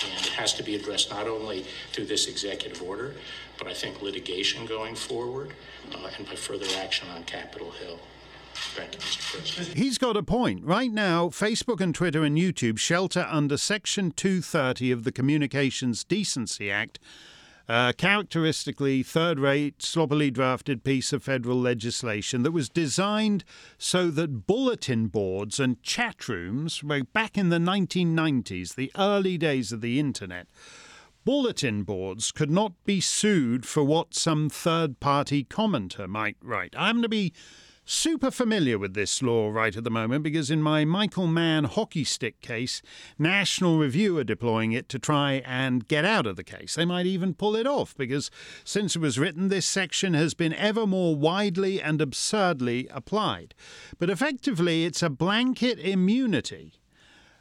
And 0.05 0.27
it 0.27 0.33
has 0.33 0.55
to 0.55 0.63
be 0.63 0.77
addressed 0.77 1.11
not 1.11 1.27
only 1.27 1.67
through 1.93 2.07
this 2.07 2.29
executive 2.29 2.81
order, 2.81 3.15
but 3.59 3.67
I 3.67 3.75
think 3.75 4.03
litigation 4.03 4.65
going 4.65 4.95
forward 4.95 5.53
uh, 5.93 6.11
and 6.17 6.27
by 6.27 6.37
further 6.37 6.67
action 6.79 7.09
on 7.11 7.25
Capitol 7.25 7.73
Hill. 7.73 7.99
Thank 8.57 8.95
you, 8.95 9.01
Mr. 9.01 9.33
President. 9.33 9.79
He's 9.79 9.99
got 9.99 10.17
a 10.17 10.23
point. 10.23 10.65
Right 10.65 10.91
now, 10.91 11.29
Facebook 11.29 11.81
and 11.81 11.95
Twitter 11.95 12.25
and 12.25 12.37
YouTube 12.37 12.79
shelter 12.79 13.27
under 13.31 13.57
Section 13.57 14.11
230 14.11 14.91
of 14.91 15.05
the 15.05 15.13
Communications 15.13 16.05
Decency 16.05 16.71
Act, 16.71 16.99
a 17.69 17.95
characteristically 17.97 19.03
third 19.03 19.39
rate, 19.39 19.83
sloppily 19.83 20.31
drafted 20.31 20.85
piece 20.85 21.13
of 21.13 21.23
federal 21.23 21.61
legislation 21.61 22.43
that 22.45 22.53
was 22.53 22.69
designed 22.69 23.45
so 23.77 24.11
that 24.11 24.47
bulletin 24.47 25.09
boards 25.09 25.59
and 25.59 25.83
chat 25.83 26.29
rooms, 26.29 26.83
well, 26.85 27.03
back 27.13 27.37
in 27.37 27.49
the 27.49 27.59
1990s, 27.59 28.75
the 28.75 28.93
early 28.97 29.37
days 29.37 29.73
of 29.73 29.81
the 29.81 29.99
internet, 29.99 30.47
bulletin 31.25 31.83
boards 31.83 32.31
could 32.31 32.51
not 32.51 32.73
be 32.85 33.01
sued 33.01 33.67
for 33.67 33.83
what 33.83 34.15
some 34.15 34.49
third 34.49 35.01
party 35.01 35.43
commenter 35.43 36.07
might 36.09 36.37
write. 36.41 36.73
I'm 36.79 36.97
going 36.97 37.03
to 37.03 37.09
be 37.09 37.33
super 37.89 38.33
familiar 38.33 38.79
with 38.79 38.95
this 38.95 39.23
law 39.23 39.49
right 39.49 39.77
at 39.77 39.85
the 39.85 39.91
moment 39.91 40.25
because 40.25 40.51
in 40.51 40.61
my 40.61 40.85
Michael 40.85 41.29
Mann 41.29 41.65
hockey 41.65 42.03
stick 42.03 42.41
case, 42.41 42.83
National 43.17 43.79
Review 43.79 44.19
are 44.19 44.25
deploying 44.25 44.73
it 44.73 44.89
to 44.89 44.99
try 44.99 45.35
and 45.47 45.87
get 45.87 46.05
out 46.05 46.27
of 46.27 46.35
the 46.35 46.45
case. 46.45 46.75
They 46.75 46.85
might 46.85 47.07
even 47.07 47.33
pull 47.33 47.55
it 47.55 47.67
off 47.67 47.97
because 47.97 48.31
since 48.65 48.97
it 48.97 48.99
was 48.99 49.19
written, 49.19 49.49
this 49.49 49.67
section 49.67 50.15
has 50.15 50.35
been 50.35 50.53
ever 50.55 50.87
more 50.87 51.15
widely 51.15 51.81
and 51.81 52.01
absurdly 52.01 52.89
applied. 52.91 53.55
But 53.99 54.11
effectively, 54.11 54.85
it's 54.85 55.03
a 55.03 55.09
blanket 55.09 55.79
immunity. 55.79 56.75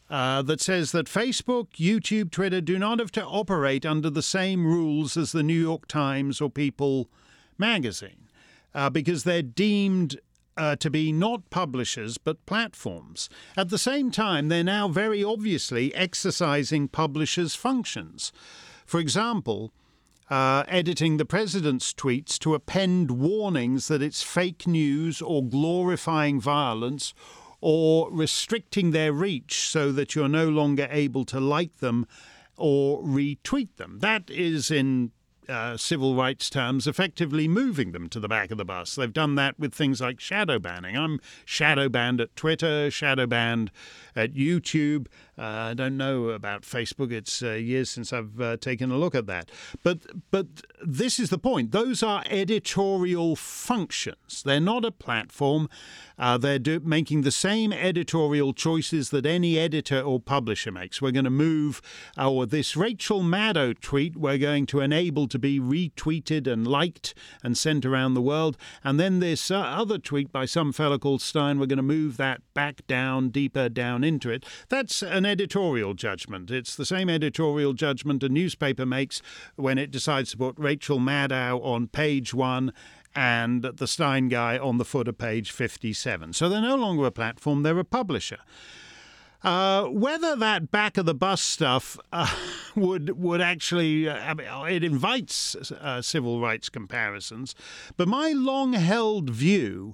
Uh, 0.08 0.44
that 0.44 0.62
says 0.62 0.92
that 0.92 1.08
Facebook, 1.08 1.70
YouTube, 1.80 2.30
Twitter 2.30 2.62
do 2.62 2.78
not 2.78 3.00
have 3.00 3.12
to 3.12 3.26
operate 3.26 3.88
under 3.88 4.08
the 4.08 4.22
same 4.22 4.64
rules 4.64 5.18
as 5.18 5.32
the 5.32 5.42
New 5.42 5.60
York 5.60 5.88
Times 5.88 6.40
or 6.40 6.48
People 6.48 7.10
magazine 7.58 8.26
uh, 8.76 8.90
because 8.92 9.24
they're 9.24 9.42
deemed 9.42 10.20
uh, 10.58 10.76
to 10.78 10.90
be 10.90 11.12
not 11.12 11.50
publishers 11.50 12.18
but 12.18 12.46
platforms. 12.46 13.30
At 13.58 13.70
the 13.70 13.78
same 13.78 14.12
time, 14.12 14.48
they're 14.48 14.64
now 14.64 14.88
very 14.88 15.24
obviously 15.24 15.94
exercising 15.96 16.88
publishers' 16.88 17.56
functions. 17.56 18.32
For 18.86 19.00
example, 19.00 19.72
uh, 20.30 20.64
editing 20.68 21.18
the 21.18 21.26
president's 21.26 21.94
tweets 21.94 22.40
to 22.40 22.56
append 22.56 23.12
warnings 23.12 23.88
that 23.88 24.02
it's 24.02 24.24
fake 24.24 24.66
news 24.66 25.22
or 25.22 25.44
glorifying 25.44 26.40
violence 26.40 27.14
or 27.62 28.12
restricting 28.12 28.92
their 28.92 29.14
reach 29.14 29.70
so 29.70 29.92
that 29.92 30.16
you're 30.16 30.28
no 30.28 30.50
longer 30.50 30.88
able 30.92 31.26
to 31.26 31.40
like 31.40 31.78
them 31.78 32.08
or 32.58 33.02
retweet 33.02 33.76
them. 33.78 34.00
That 34.00 34.30
is 34.30 34.72
in 34.72 35.12
uh, 35.50 35.78
civil 35.78 36.16
rights 36.16 36.50
terms, 36.50 36.88
effectively 36.88 37.48
moving 37.48 37.92
them 37.92 38.10
to 38.10 38.20
the 38.20 38.28
back 38.28 38.52
of 38.52 38.58
the 38.58 38.66
bus. 38.66 38.96
They've 38.96 39.12
done 39.12 39.36
that 39.36 39.60
with 39.60 39.74
things 39.74 40.02
like 40.02 40.20
shadow 40.20 40.60
banning. 40.60 40.98
I'm 40.98 41.20
shadow 41.46 41.90
banned 41.90 42.22
at 42.22 42.36
Twitter, 42.36 42.90
shadow 42.92 43.28
banned 43.28 43.72
at 44.16 44.34
YouTube. 44.34 45.08
Uh, 45.38 45.42
I 45.42 45.74
don't 45.74 45.98
know 45.98 46.30
about 46.30 46.62
Facebook. 46.62 47.12
It's 47.12 47.44
uh, 47.44 47.52
years 47.52 47.90
since 47.90 48.14
I've 48.14 48.40
uh, 48.40 48.58
taken 48.58 48.90
a 48.90 48.98
look 48.98 49.16
at 49.16 49.28
that. 49.28 49.52
But 49.84 50.00
but 50.32 50.48
this 50.82 51.20
is 51.20 51.30
the 51.30 51.38
point. 51.38 51.72
Those 51.72 52.02
are 52.02 52.24
editorial 52.30 53.36
functions. 53.36 54.44
They're 54.44 54.60
not 54.60 54.86
a 54.86 54.92
platform. 54.92 55.70
Uh, 56.18 56.38
they're 56.38 56.60
do- 56.60 56.80
making 56.80 57.22
the 57.22 57.32
same 57.32 57.74
editorial 57.74 58.54
choices 58.54 59.10
that 59.10 59.26
any 59.26 59.60
editor 59.60 60.00
or 60.00 60.20
publisher 60.20 60.72
makes. 60.72 61.02
We're 61.02 61.12
going 61.12 61.26
to 61.26 61.30
move 61.30 61.82
our 62.18 62.46
this 62.46 62.78
Rachel 62.78 63.22
Maddow 63.22 63.78
tweet. 63.80 64.16
We're 64.16 64.38
going 64.38 64.66
to 64.68 64.80
enable 64.80 65.28
to 65.36 65.40
be 65.40 65.60
retweeted 65.60 66.48
and 66.48 66.68
liked 66.68 67.14
and 67.44 67.58
sent 67.58 67.86
around 67.86 68.14
the 68.14 68.22
world. 68.22 68.58
And 68.84 69.00
then 69.00 69.20
this 69.20 69.52
uh, 69.52 69.60
other 69.60 69.98
tweet 69.98 70.32
by 70.32 70.46
some 70.46 70.72
fellow 70.74 70.98
called 70.98 71.22
Steyn. 71.22 71.60
We're 71.60 71.66
going 71.68 71.78
to 71.78 71.84
move 71.84 72.18
that 72.18 72.42
back 72.54 72.86
down, 72.88 73.30
deeper 73.30 73.70
down 73.70 74.04
into 74.04 74.30
it. 74.30 74.46
That's 74.70 75.02
an 75.02 75.26
editorial 75.26 75.94
judgment. 75.94 76.52
It's 76.52 76.76
the 76.76 76.86
same 76.86 77.10
editorial 77.10 77.74
judgment 77.74 78.24
a 78.24 78.30
newspaper 78.30 78.86
makes 78.86 79.22
when 79.56 79.78
it 79.78 79.92
decides 79.92 80.32
to 80.32 80.38
put 80.38 80.56
Rachel 80.58 81.00
Maddow 81.00 81.64
on 81.64 81.88
page 81.88 82.34
one 82.34 82.74
and 83.16 83.64
the 83.64 83.88
Steyn 83.88 84.28
guy 84.28 84.58
on 84.58 84.78
the 84.78 84.86
footer 84.86 85.14
page 85.14 85.52
57. 85.52 86.34
So 86.34 86.50
they're 86.50 86.62
no 86.62 86.76
longer 86.76 87.06
a 87.06 87.12
platform, 87.12 87.64
they're 87.64 87.80
a 87.80 87.86
publisher. 87.86 88.40
Uh, 89.46 89.84
whether 89.90 90.36
that 90.36 90.72
back 90.72 90.98
of 90.98 91.06
the 91.06 91.14
bus 91.14 91.40
stuff 91.40 92.00
uh, 92.12 92.36
would 92.76 93.12
would 93.12 93.42
actually 93.42 94.10
uh, 94.10 94.18
I 94.18 94.34
mean, 94.34 94.76
it 94.76 94.84
invites 94.84 95.56
uh, 95.72 96.02
civil 96.02 96.42
rights 96.42 96.68
comparisons, 96.68 97.54
but 97.96 98.08
my 98.08 98.32
long 98.32 98.74
held 98.74 99.30
view 99.30 99.94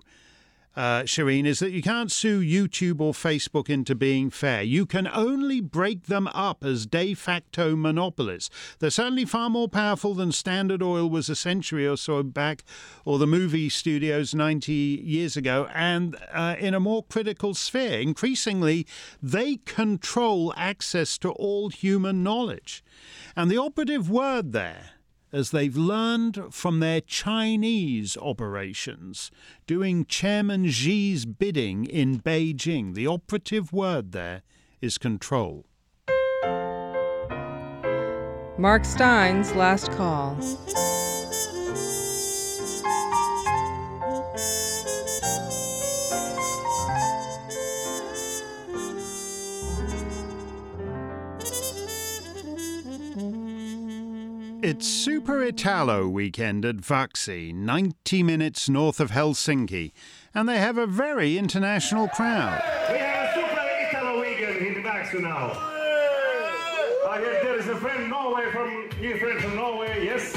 uh, 0.75 1.01
Shireen, 1.03 1.45
is 1.45 1.59
that 1.59 1.71
you 1.71 1.81
can't 1.81 2.11
sue 2.11 2.41
YouTube 2.41 3.01
or 3.01 3.13
Facebook 3.13 3.69
into 3.69 3.95
being 3.95 4.29
fair. 4.29 4.61
You 4.61 4.85
can 4.85 5.07
only 5.07 5.61
break 5.61 6.07
them 6.07 6.27
up 6.27 6.63
as 6.63 6.85
de 6.85 7.13
facto 7.13 7.75
monopolies. 7.75 8.49
They're 8.79 8.89
certainly 8.89 9.25
far 9.25 9.49
more 9.49 9.67
powerful 9.67 10.13
than 10.13 10.31
Standard 10.31 10.81
Oil 10.81 11.09
was 11.09 11.29
a 11.29 11.35
century 11.35 11.87
or 11.87 11.97
so 11.97 12.23
back, 12.23 12.63
or 13.05 13.19
the 13.19 13.27
movie 13.27 13.69
studios 13.69 14.33
90 14.33 14.71
years 14.71 15.35
ago, 15.35 15.67
and 15.73 16.15
uh, 16.31 16.55
in 16.59 16.73
a 16.73 16.79
more 16.79 17.03
critical 17.03 17.53
sphere. 17.53 17.99
Increasingly, 17.99 18.87
they 19.21 19.57
control 19.57 20.53
access 20.55 21.17
to 21.17 21.31
all 21.31 21.69
human 21.69 22.23
knowledge. 22.23 22.83
And 23.35 23.49
the 23.49 23.57
operative 23.57 24.09
word 24.09 24.51
there 24.51 24.91
as 25.33 25.51
they've 25.51 25.77
learned 25.77 26.53
from 26.53 26.79
their 26.79 27.01
Chinese 27.01 28.17
operations, 28.17 29.31
doing 29.65 30.05
Chairman 30.05 30.69
Xi's 30.69 31.25
bidding 31.25 31.85
in 31.85 32.19
Beijing. 32.19 32.93
The 32.93 33.07
operative 33.07 33.71
word 33.71 34.11
there 34.11 34.41
is 34.81 34.97
control. 34.97 35.65
Mark 38.57 38.85
Steyn's 38.85 39.53
last 39.53 39.91
call. 39.93 40.37
It's 54.63 54.87
Super 54.87 55.41
Italo 55.41 56.07
weekend 56.07 56.65
at 56.65 56.77
Vaxi, 56.77 57.51
90 57.51 58.21
minutes 58.21 58.69
north 58.69 58.99
of 58.99 59.09
Helsinki, 59.09 59.91
and 60.35 60.47
they 60.47 60.59
have 60.59 60.77
a 60.77 60.85
very 60.85 61.35
international 61.35 62.07
crowd. 62.09 62.61
We 62.91 62.99
have 62.99 63.29
a 63.29 63.33
super 63.33 63.59
Italo 63.89 64.21
weekend 64.21 64.57
in 64.57 64.83
Vaxu 64.83 65.19
now. 65.19 65.51
I 67.09 67.17
hear 67.19 67.43
there 67.43 67.57
is 67.57 67.67
a 67.69 67.75
friend 67.75 68.07
Norway 68.07 68.51
from 68.51 68.87
new 69.01 69.17
friend 69.17 69.41
from 69.41 69.55
Norway. 69.55 70.05
Yes. 70.05 70.31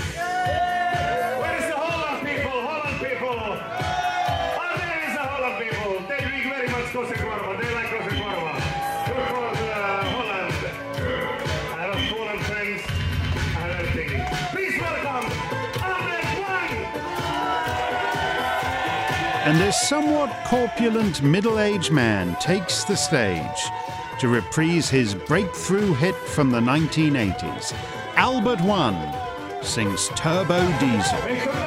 And 19.45 19.61
this 19.61 19.79
somewhat 19.89 20.31
corpulent 20.47 21.23
middle 21.23 21.61
aged 21.61 21.93
man 21.93 22.35
takes 22.41 22.85
the 22.85 22.97
stage 22.97 23.71
to 24.19 24.29
reprise 24.29 24.89
his 24.89 25.15
breakthrough 25.15 25.93
hit 25.93 26.15
from 26.15 26.51
the 26.51 26.61
1980s. 26.61 27.75
Albert 28.17 28.63
One 28.63 28.97
sings 29.63 30.09
Turbo 30.17 30.67
Diesel. 30.79 31.64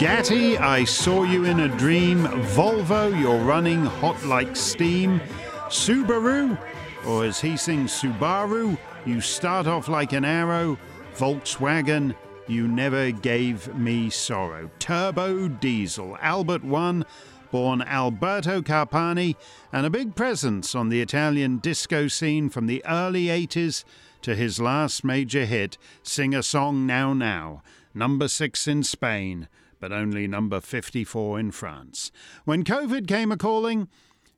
Bugatti, 0.00 0.58
I 0.58 0.84
saw 0.84 1.24
you 1.24 1.44
in 1.44 1.60
a 1.60 1.76
dream. 1.76 2.24
Volvo, 2.54 3.10
you're 3.20 3.44
running 3.44 3.84
hot 3.84 4.24
like 4.24 4.56
steam. 4.56 5.20
Subaru, 5.68 6.58
or 7.06 7.26
as 7.26 7.38
he 7.38 7.54
sings 7.58 7.92
Subaru, 7.92 8.78
you 9.04 9.20
start 9.20 9.66
off 9.66 9.88
like 9.88 10.14
an 10.14 10.24
arrow. 10.24 10.78
Volkswagen, 11.16 12.14
you 12.46 12.66
never 12.66 13.10
gave 13.10 13.74
me 13.74 14.08
sorrow. 14.08 14.70
Turbo 14.78 15.48
Diesel, 15.48 16.16
Albert 16.22 16.64
One, 16.64 17.04
born 17.50 17.82
Alberto 17.82 18.62
Carpani, 18.62 19.36
and 19.70 19.84
a 19.84 19.90
big 19.90 20.14
presence 20.14 20.74
on 20.74 20.88
the 20.88 21.02
Italian 21.02 21.58
disco 21.58 22.08
scene 22.08 22.48
from 22.48 22.68
the 22.68 22.82
early 22.86 23.26
80s 23.26 23.84
to 24.22 24.34
his 24.34 24.58
last 24.58 25.04
major 25.04 25.44
hit, 25.44 25.76
Sing 26.02 26.34
a 26.34 26.42
Song 26.42 26.86
Now 26.86 27.12
Now, 27.12 27.62
number 27.92 28.28
six 28.28 28.66
in 28.66 28.82
Spain, 28.82 29.46
but 29.80 29.92
only 29.92 30.26
number 30.28 30.60
54 30.60 31.40
in 31.40 31.50
France. 31.50 32.12
When 32.44 32.62
COVID 32.64 33.08
came 33.08 33.32
a 33.32 33.36
calling, 33.36 33.88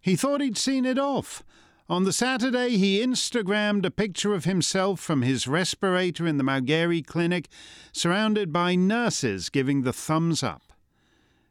he 0.01 0.17
thought 0.17 0.41
he'd 0.41 0.57
seen 0.57 0.85
it 0.85 0.99
off. 0.99 1.43
On 1.89 2.05
the 2.05 2.13
Saturday, 2.13 2.77
he 2.79 3.05
Instagrammed 3.05 3.85
a 3.85 3.91
picture 3.91 4.33
of 4.33 4.45
himself 4.45 5.01
from 5.01 5.23
his 5.23 5.47
respirator 5.47 6.27
in 6.27 6.39
the 6.39 6.45
Malgeri 6.45 7.05
clinic, 7.05 7.49
surrounded 7.93 8.53
by 8.53 8.75
nurses 8.75 9.51
giving 9.51 9.83
the 9.83 9.93
thumbs 9.93 10.43
up. 10.43 10.73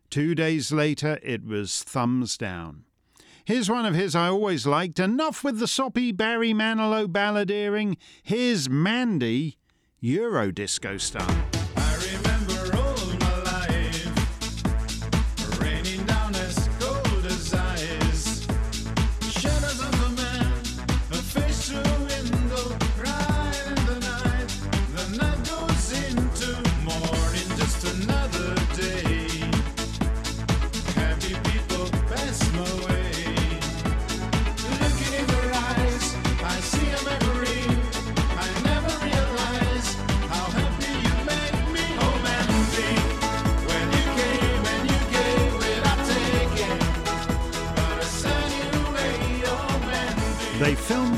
Two 0.09 0.33
days 0.33 0.71
later, 0.71 1.19
it 1.21 1.45
was 1.45 1.83
thumbs 1.83 2.37
down. 2.37 2.85
Here's 3.45 3.69
one 3.69 3.85
of 3.85 3.95
his 3.95 4.15
I 4.15 4.27
always 4.27 4.65
liked. 4.65 4.99
Enough 4.99 5.43
with 5.43 5.59
the 5.59 5.67
soppy 5.67 6.11
Barry 6.11 6.53
Manilow 6.53 7.07
balladeering. 7.07 7.97
Here's 8.23 8.69
Mandy, 8.69 9.57
Eurodisco 10.01 10.99
style. 10.99 11.50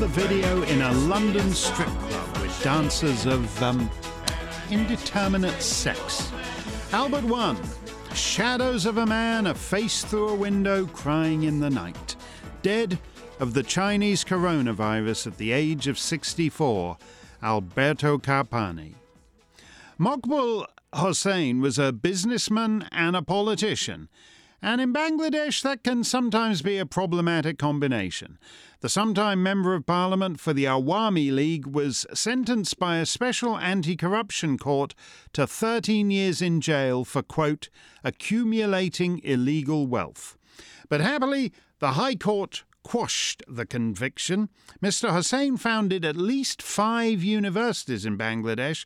The 0.03 0.09
video 0.09 0.61
in 0.63 0.81
a 0.81 0.91
London 0.91 1.53
strip 1.53 1.87
club 1.87 2.37
with 2.39 2.61
dancers 2.61 3.25
of 3.25 3.63
um, 3.63 3.89
indeterminate 4.69 5.61
sex. 5.61 6.29
Albert 6.91 7.23
One, 7.23 7.57
Shadows 8.13 8.85
of 8.85 8.97
a 8.97 9.05
Man, 9.05 9.47
a 9.47 9.55
face 9.55 10.03
through 10.03 10.27
a 10.27 10.35
window, 10.35 10.87
crying 10.87 11.43
in 11.43 11.61
the 11.61 11.69
night. 11.69 12.17
Dead 12.61 12.99
of 13.39 13.53
the 13.53 13.63
Chinese 13.63 14.25
coronavirus 14.25 15.27
at 15.27 15.37
the 15.37 15.53
age 15.53 15.87
of 15.87 15.97
64, 15.97 16.97
Alberto 17.41 18.17
Carpani. 18.17 18.95
Mokbul 19.97 20.65
Hossein 20.91 21.61
was 21.61 21.79
a 21.79 21.93
businessman 21.93 22.89
and 22.91 23.15
a 23.15 23.21
politician. 23.21 24.09
And 24.63 24.79
in 24.79 24.93
Bangladesh, 24.93 25.61
that 25.63 25.83
can 25.83 26.05
sometimes 26.05 26.61
be 26.61 26.77
a 26.77 26.85
problematic 26.85 27.57
combination. 27.57 28.39
The 28.79 28.87
sometime 28.87 29.43
Member 29.43 29.73
of 29.73 29.85
Parliament 29.85 30.39
for 30.39 30.53
the 30.53 30.63
Awami 30.63 31.33
League 31.33 31.67
was 31.67 32.05
sentenced 32.13 32.79
by 32.79 32.99
a 32.99 33.05
special 33.05 33.57
anti 33.57 33.97
corruption 33.97 34.57
court 34.57 34.95
to 35.33 35.45
13 35.45 36.11
years 36.11 36.41
in 36.41 36.61
jail 36.61 37.03
for, 37.03 37.21
quote, 37.21 37.67
accumulating 38.05 39.19
illegal 39.25 39.85
wealth. 39.85 40.37
But 40.87 41.01
happily, 41.01 41.51
the 41.79 41.91
High 41.91 42.15
Court 42.15 42.63
quashed 42.83 43.43
the 43.49 43.65
conviction. 43.65 44.47
Mr. 44.81 45.13
Hussein 45.13 45.57
founded 45.57 46.05
at 46.05 46.15
least 46.15 46.61
five 46.61 47.21
universities 47.21 48.05
in 48.05 48.17
Bangladesh, 48.17 48.85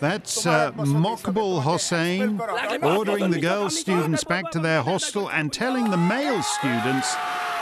That's 0.00 0.46
uh, 0.46 0.72
Mokbul 0.72 1.62
Hossein 1.62 2.40
ordering 2.82 3.30
the 3.30 3.40
girl 3.40 3.70
students 3.70 4.24
back 4.24 4.50
to 4.52 4.58
their 4.58 4.82
hostel 4.82 5.28
and 5.30 5.52
telling 5.52 5.90
the 5.90 5.96
male 5.96 6.42
students 6.42 7.14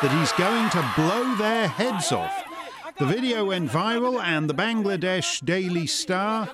that 0.02 0.10
he's 0.18 0.32
going 0.32 0.70
to 0.70 0.92
blow 0.96 1.34
their 1.36 1.68
heads 1.68 2.12
off. 2.12 2.42
The 2.98 3.06
video 3.06 3.46
went 3.46 3.70
viral, 3.70 4.22
and 4.22 4.48
the 4.48 4.54
Bangladesh 4.54 5.44
Daily 5.44 5.86
Star 5.86 6.48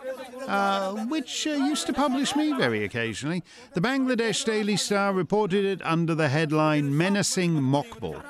uh, 0.51 1.07
which 1.07 1.47
uh, 1.47 1.51
used 1.51 1.87
to 1.87 1.93
publish 1.93 2.35
me 2.35 2.53
very 2.53 2.85
occasionally, 2.85 3.45
the 3.75 3.81
Bangladesh 3.81 4.45
Daily 4.45 4.77
Star 4.77 5.13
reported 5.13 5.65
it 5.65 5.81
under 5.85 6.15
the 6.15 6.29
headline 6.29 6.97
Menacing 6.97 7.61
Mokbul. 7.61 8.23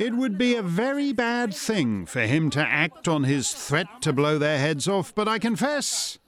It 0.00 0.14
would 0.14 0.38
be 0.38 0.54
a 0.54 0.62
very 0.62 1.12
bad 1.12 1.52
thing 1.52 2.06
for 2.06 2.22
him 2.22 2.48
to 2.52 2.60
act 2.66 3.06
on 3.06 3.24
his 3.24 3.52
threat 3.52 4.00
to 4.00 4.14
blow 4.14 4.38
their 4.38 4.58
heads 4.58 4.88
off, 4.88 5.14
but 5.14 5.28
I 5.28 5.38
confess, 5.38 6.18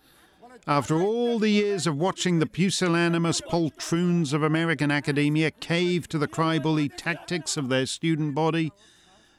after 0.66 1.00
all 1.00 1.38
the 1.38 1.48
years 1.48 1.87
of 1.87 1.96
watching 1.96 2.38
the 2.38 2.44
pusillanimous 2.44 3.40
poltroons 3.40 4.35
of 4.35 4.42
American 4.42 4.90
academia 4.90 5.50
cave 5.50 6.06
to 6.08 6.18
the 6.18 6.29
crybully 6.29 6.90
tactics 6.94 7.56
of 7.56 7.70
their 7.70 7.87
student 7.87 8.35
body, 8.35 8.73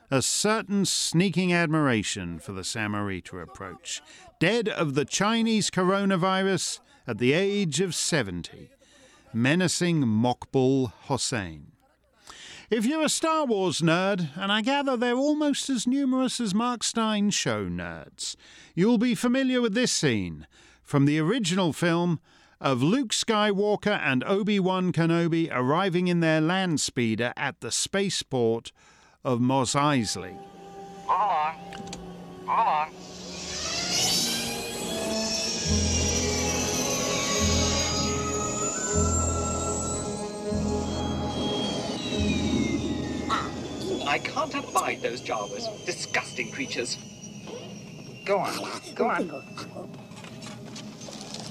a 0.09 0.23
certain 0.23 0.85
sneaking 0.85 1.53
admiration 1.53 2.39
for 2.39 2.53
the 2.53 2.63
Samarita 2.63 3.39
approach. 3.39 4.01
Dead 4.39 4.67
of 4.67 4.95
the 4.95 5.05
Chinese 5.05 5.69
coronavirus 5.69 6.79
at 7.05 7.19
the 7.19 7.33
age 7.33 7.79
of 7.81 7.93
70, 7.93 8.71
menacing 9.31 10.01
Mokbul 10.01 10.91
Hossein. 11.03 11.72
If 12.69 12.85
you're 12.85 13.03
a 13.03 13.09
Star 13.09 13.45
Wars 13.45 13.81
nerd, 13.81 14.29
and 14.35 14.51
I 14.51 14.61
gather 14.61 14.95
they're 14.95 15.15
almost 15.15 15.69
as 15.69 15.85
numerous 15.85 16.39
as 16.39 16.55
Mark 16.55 16.81
Steyn 16.81 17.29
show 17.29 17.65
nerds, 17.65 18.35
you'll 18.73 18.97
be 18.97 19.15
familiar 19.15 19.61
with 19.61 19.73
this 19.73 19.91
scene 19.91 20.47
from 20.81 21.05
the 21.05 21.19
original 21.19 21.73
film 21.73 22.19
of 22.61 22.81
Luke 22.81 23.09
Skywalker 23.09 23.99
and 24.01 24.23
Obi 24.23 24.59
Wan 24.59 24.93
Kenobi 24.93 25.49
arriving 25.51 26.07
in 26.07 26.21
their 26.21 26.39
land 26.39 26.79
speeder 26.79 27.33
at 27.35 27.59
the 27.59 27.71
spaceport 27.71 28.71
of 29.25 29.41
Mos 29.41 29.73
Eisley. 29.73 30.37
Hold 31.05 31.31
on. 31.31 31.55
Hold 32.47 32.67
on. 32.67 33.12
I 44.07 44.19
can't 44.19 44.53
abide 44.53 45.01
those 45.01 45.21
Jawas. 45.21 45.85
Disgusting 45.85 46.51
creatures. 46.51 46.97
Go 48.25 48.39
on. 48.39 48.69
Go 48.95 49.07
on. 49.07 49.89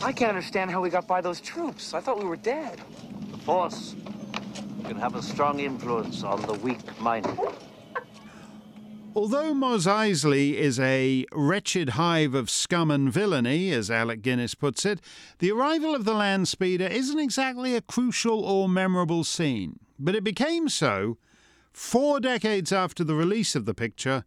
I 0.03 0.13
can't 0.13 0.31
understand 0.31 0.71
how 0.71 0.81
we 0.81 0.91
got 0.91 1.07
by 1.07 1.21
those 1.21 1.41
troops. 1.41 1.95
I 1.95 2.01
thought 2.01 2.19
we 2.19 2.25
were 2.25 2.37
dead. 2.37 2.81
The 3.31 3.39
Force 3.39 3.95
can 4.85 4.97
have 4.97 5.15
a 5.15 5.23
strong 5.23 5.61
influence 5.61 6.25
on 6.25 6.43
the 6.43 6.55
weak-minded. 6.55 7.39
Although 9.15 9.53
Mos 9.53 9.87
Eisley 9.87 10.55
is 10.55 10.81
a 10.81 11.27
wretched 11.33 11.91
hive 11.91 12.35
of 12.35 12.49
scum 12.49 12.91
and 12.91 13.13
villainy, 13.13 13.71
as 13.71 13.91
Alec 13.91 14.23
Guinness 14.23 14.55
puts 14.55 14.87
it, 14.87 15.01
the 15.39 15.53
arrival 15.53 15.95
of 15.95 16.05
the 16.05 16.15
land 16.15 16.49
speeder 16.49 16.87
isn't 16.87 17.19
exactly 17.19 17.77
a 17.77 17.83
crucial 17.83 18.43
or 18.43 18.71
memorable 18.71 19.23
scene. 19.23 19.79
But 19.99 20.15
it 20.15 20.25
became 20.25 20.71
so 20.71 21.19
four 21.73 22.21
decades 22.21 22.73
after 22.73 23.05
the 23.05 23.15
release 23.15 23.55
of 23.55 23.65
the 23.65 23.75
picture, 23.75 24.25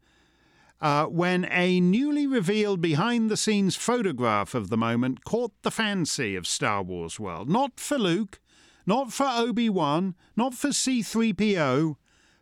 uh, 0.82 1.06
when 1.06 1.46
a 1.52 1.80
newly 1.80 2.28
revealed 2.28 2.82
behind 2.82 3.30
the 3.30 3.38
scenes 3.38 3.76
photograph 3.76 4.54
of 4.54 4.70
the 4.70 4.78
moment 4.78 5.24
caught 5.24 5.54
the 5.62 5.72
fancy 5.72 6.36
of 6.36 6.46
Star 6.46 6.84
Wars 6.84 7.20
World. 7.20 7.50
Not 7.50 7.80
for 7.80 7.98
Luke, 7.98 8.40
not 8.86 9.12
for 9.12 9.28
Obi 9.28 9.70
Wan, 9.70 10.16
not 10.36 10.54
for 10.54 10.70
C3PO, 10.70 11.96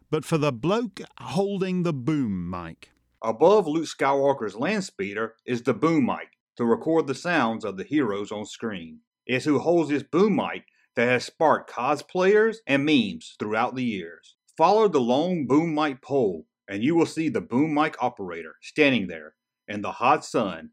but 0.10 0.26
for 0.26 0.38
the 0.38 0.52
bloke 0.52 1.00
holding 1.20 1.84
the 1.84 1.94
boom 1.94 2.50
mic. 2.50 2.90
Above 3.22 3.68
Luke 3.68 3.86
Skywalker's 3.86 4.56
land 4.56 4.84
speeder 4.84 5.36
is 5.46 5.62
the 5.62 5.74
boom 5.74 6.06
mic 6.06 6.38
to 6.58 6.66
record 6.66 7.08
the 7.08 7.16
sounds 7.16 7.64
of 7.64 7.78
the 7.78 7.84
heroes 7.84 8.32
on 8.32 8.46
screen. 8.46 9.00
It's 9.26 9.46
who 9.46 9.60
holds 9.60 9.90
this 9.90 10.04
boom 10.04 10.36
mic 10.36 10.66
that 10.96 11.08
has 11.08 11.26
sparked 11.26 11.72
cosplayers 11.72 12.58
and 12.68 12.86
memes 12.86 13.36
throughout 13.40 13.76
the 13.76 13.84
years. 13.84 14.33
Follow 14.58 14.88
the 14.88 15.00
long 15.00 15.48
boom 15.48 15.74
mic 15.74 16.02
pole 16.02 16.46
and 16.68 16.84
you 16.84 16.96
will 16.96 17.06
see 17.06 17.30
the 17.30 17.42
boom 17.42 17.74
mic 17.74 17.96
operator 18.02 18.56
standing 18.62 19.08
there 19.08 19.34
in 19.68 19.82
the 19.82 19.94
hot 19.94 20.24
sun 20.24 20.70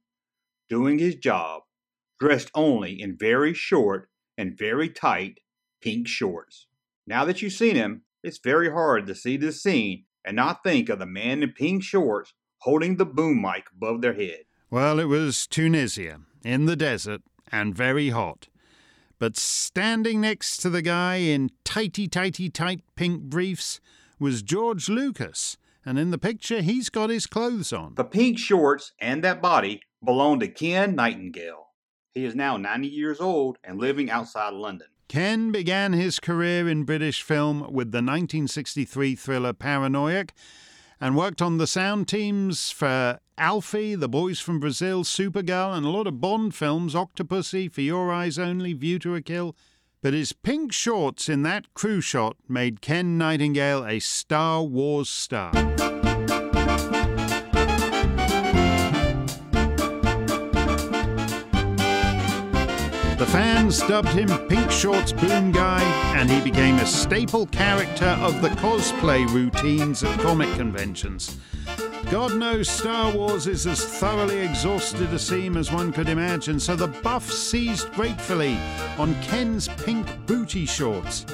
doing 0.68 0.99
his 0.99 1.16
job, 1.16 1.62
dressed 2.18 2.51
only 2.55 3.01
in 3.01 3.16
very 3.18 3.55
short 3.55 4.09
and 4.39 4.57
very 4.57 4.89
tight 4.89 5.41
pink 5.83 6.07
shorts. 6.07 6.66
Now 7.07 7.24
that 7.24 7.43
you've 7.43 7.53
seen 7.53 7.74
him, 7.74 8.03
it's 8.22 8.39
very 8.39 8.70
hard 8.70 9.07
to 9.07 9.14
see 9.14 9.37
this 9.37 9.62
scene 9.62 10.05
and 10.24 10.37
not 10.37 10.62
think 10.62 10.89
of 10.89 10.99
the 10.99 11.07
man 11.07 11.43
in 11.43 11.53
pink 11.53 11.83
shorts 11.83 12.35
holding 12.59 12.97
the 12.97 13.07
boom 13.07 13.41
mic 13.41 13.64
above 13.72 14.03
their 14.03 14.14
head. 14.14 14.43
Well, 14.70 15.01
it 15.01 15.07
was 15.07 15.47
Tunisia, 15.47 16.20
in 16.45 16.66
the 16.66 16.76
desert, 16.76 17.22
and 17.51 17.74
very 17.74 18.11
hot. 18.11 18.49
But 19.21 19.37
standing 19.37 20.23
next 20.23 20.57
to 20.62 20.71
the 20.71 20.81
guy 20.81 21.16
in 21.16 21.51
tighty, 21.62 22.09
tighty, 22.09 22.49
tight 22.49 22.81
pink 22.97 23.25
briefs 23.25 23.79
was 24.18 24.43
George 24.43 24.89
Lucas, 24.89 25.59
and 25.85 25.99
in 25.99 26.11
the 26.11 26.16
picture 26.16 26.62
he's 26.62 26.89
got 26.89 27.11
his 27.11 27.27
clothes 27.27 27.71
on. 27.71 27.97
The 27.97 28.05
pink 28.05 28.39
shorts 28.39 28.93
and 28.99 29.23
that 29.23 29.43
body 29.43 29.83
belong 30.03 30.41
to 30.41 30.49
Ken 30.49 30.95
Nightingale. 30.95 31.68
He 32.14 32.25
is 32.25 32.35
now 32.35 32.57
90 32.57 32.89
years 32.89 33.21
old 33.21 33.59
and 33.62 33.79
living 33.79 34.11
outside 34.11 34.55
London. 34.55 34.89
Ken 35.07 35.53
began 35.53 35.93
his 35.93 36.18
career 36.18 36.66
in 36.66 36.85
British 36.85 37.21
film 37.21 37.61
with 37.61 37.93
the 37.93 37.99
1963 37.99 39.14
thriller 39.16 39.53
Paranoiac 39.53 40.33
and 41.01 41.16
worked 41.16 41.40
on 41.40 41.57
the 41.57 41.66
sound 41.66 42.07
teams 42.09 42.70
for 42.70 43.18
Alfie, 43.38 43.94
The 43.94 44.09
Boys 44.09 44.38
from 44.38 44.61
Brazil, 44.61 45.03
Supergirl, 45.03 45.74
and 45.74 45.86
a 45.86 45.90
lot 45.90 46.07
of 46.07 46.20
Bond 46.20 46.55
films 46.55 46.94
Octopussy, 46.94 47.72
For 47.72 47.80
Your 47.80 48.12
Eyes 48.12 48.38
Only, 48.38 48.74
View 48.74 48.98
to 48.98 49.14
a 49.14 49.22
Kill. 49.22 49.57
But 50.03 50.12
his 50.12 50.32
pink 50.32 50.72
shorts 50.72 51.28
in 51.28 51.42
that 51.42 51.72
crew 51.74 52.01
shot 52.01 52.36
made 52.48 52.80
Ken 52.80 53.16
Nightingale 53.16 53.84
a 53.86 53.98
Star 53.98 54.62
Wars 54.62 55.09
star. 55.09 55.80
The 63.21 63.27
fans 63.27 63.81
dubbed 63.81 64.09
him 64.09 64.29
Pink 64.49 64.71
Shorts 64.71 65.12
Boom 65.12 65.53
Guy, 65.53 65.83
and 66.16 66.31
he 66.31 66.41
became 66.41 66.77
a 66.77 66.87
staple 66.87 67.45
character 67.49 68.07
of 68.07 68.41
the 68.41 68.49
cosplay 68.49 69.29
routines 69.29 70.03
at 70.03 70.18
comic 70.21 70.51
conventions. 70.55 71.37
God 72.11 72.35
knows 72.37 72.71
Star 72.71 73.12
Wars 73.12 73.47
is 73.47 73.66
as 73.66 73.85
thoroughly 73.85 74.39
exhausted 74.39 75.12
a 75.12 75.18
seam 75.18 75.59
as 75.59 75.71
one 75.71 75.93
could 75.93 76.09
imagine, 76.09 76.59
so 76.59 76.75
the 76.75 76.89
buff 76.89 77.31
seized 77.31 77.93
gratefully 77.93 78.57
on 78.97 79.14
Ken's 79.21 79.68
pink 79.68 80.09
booty 80.25 80.64
shorts. 80.64 81.27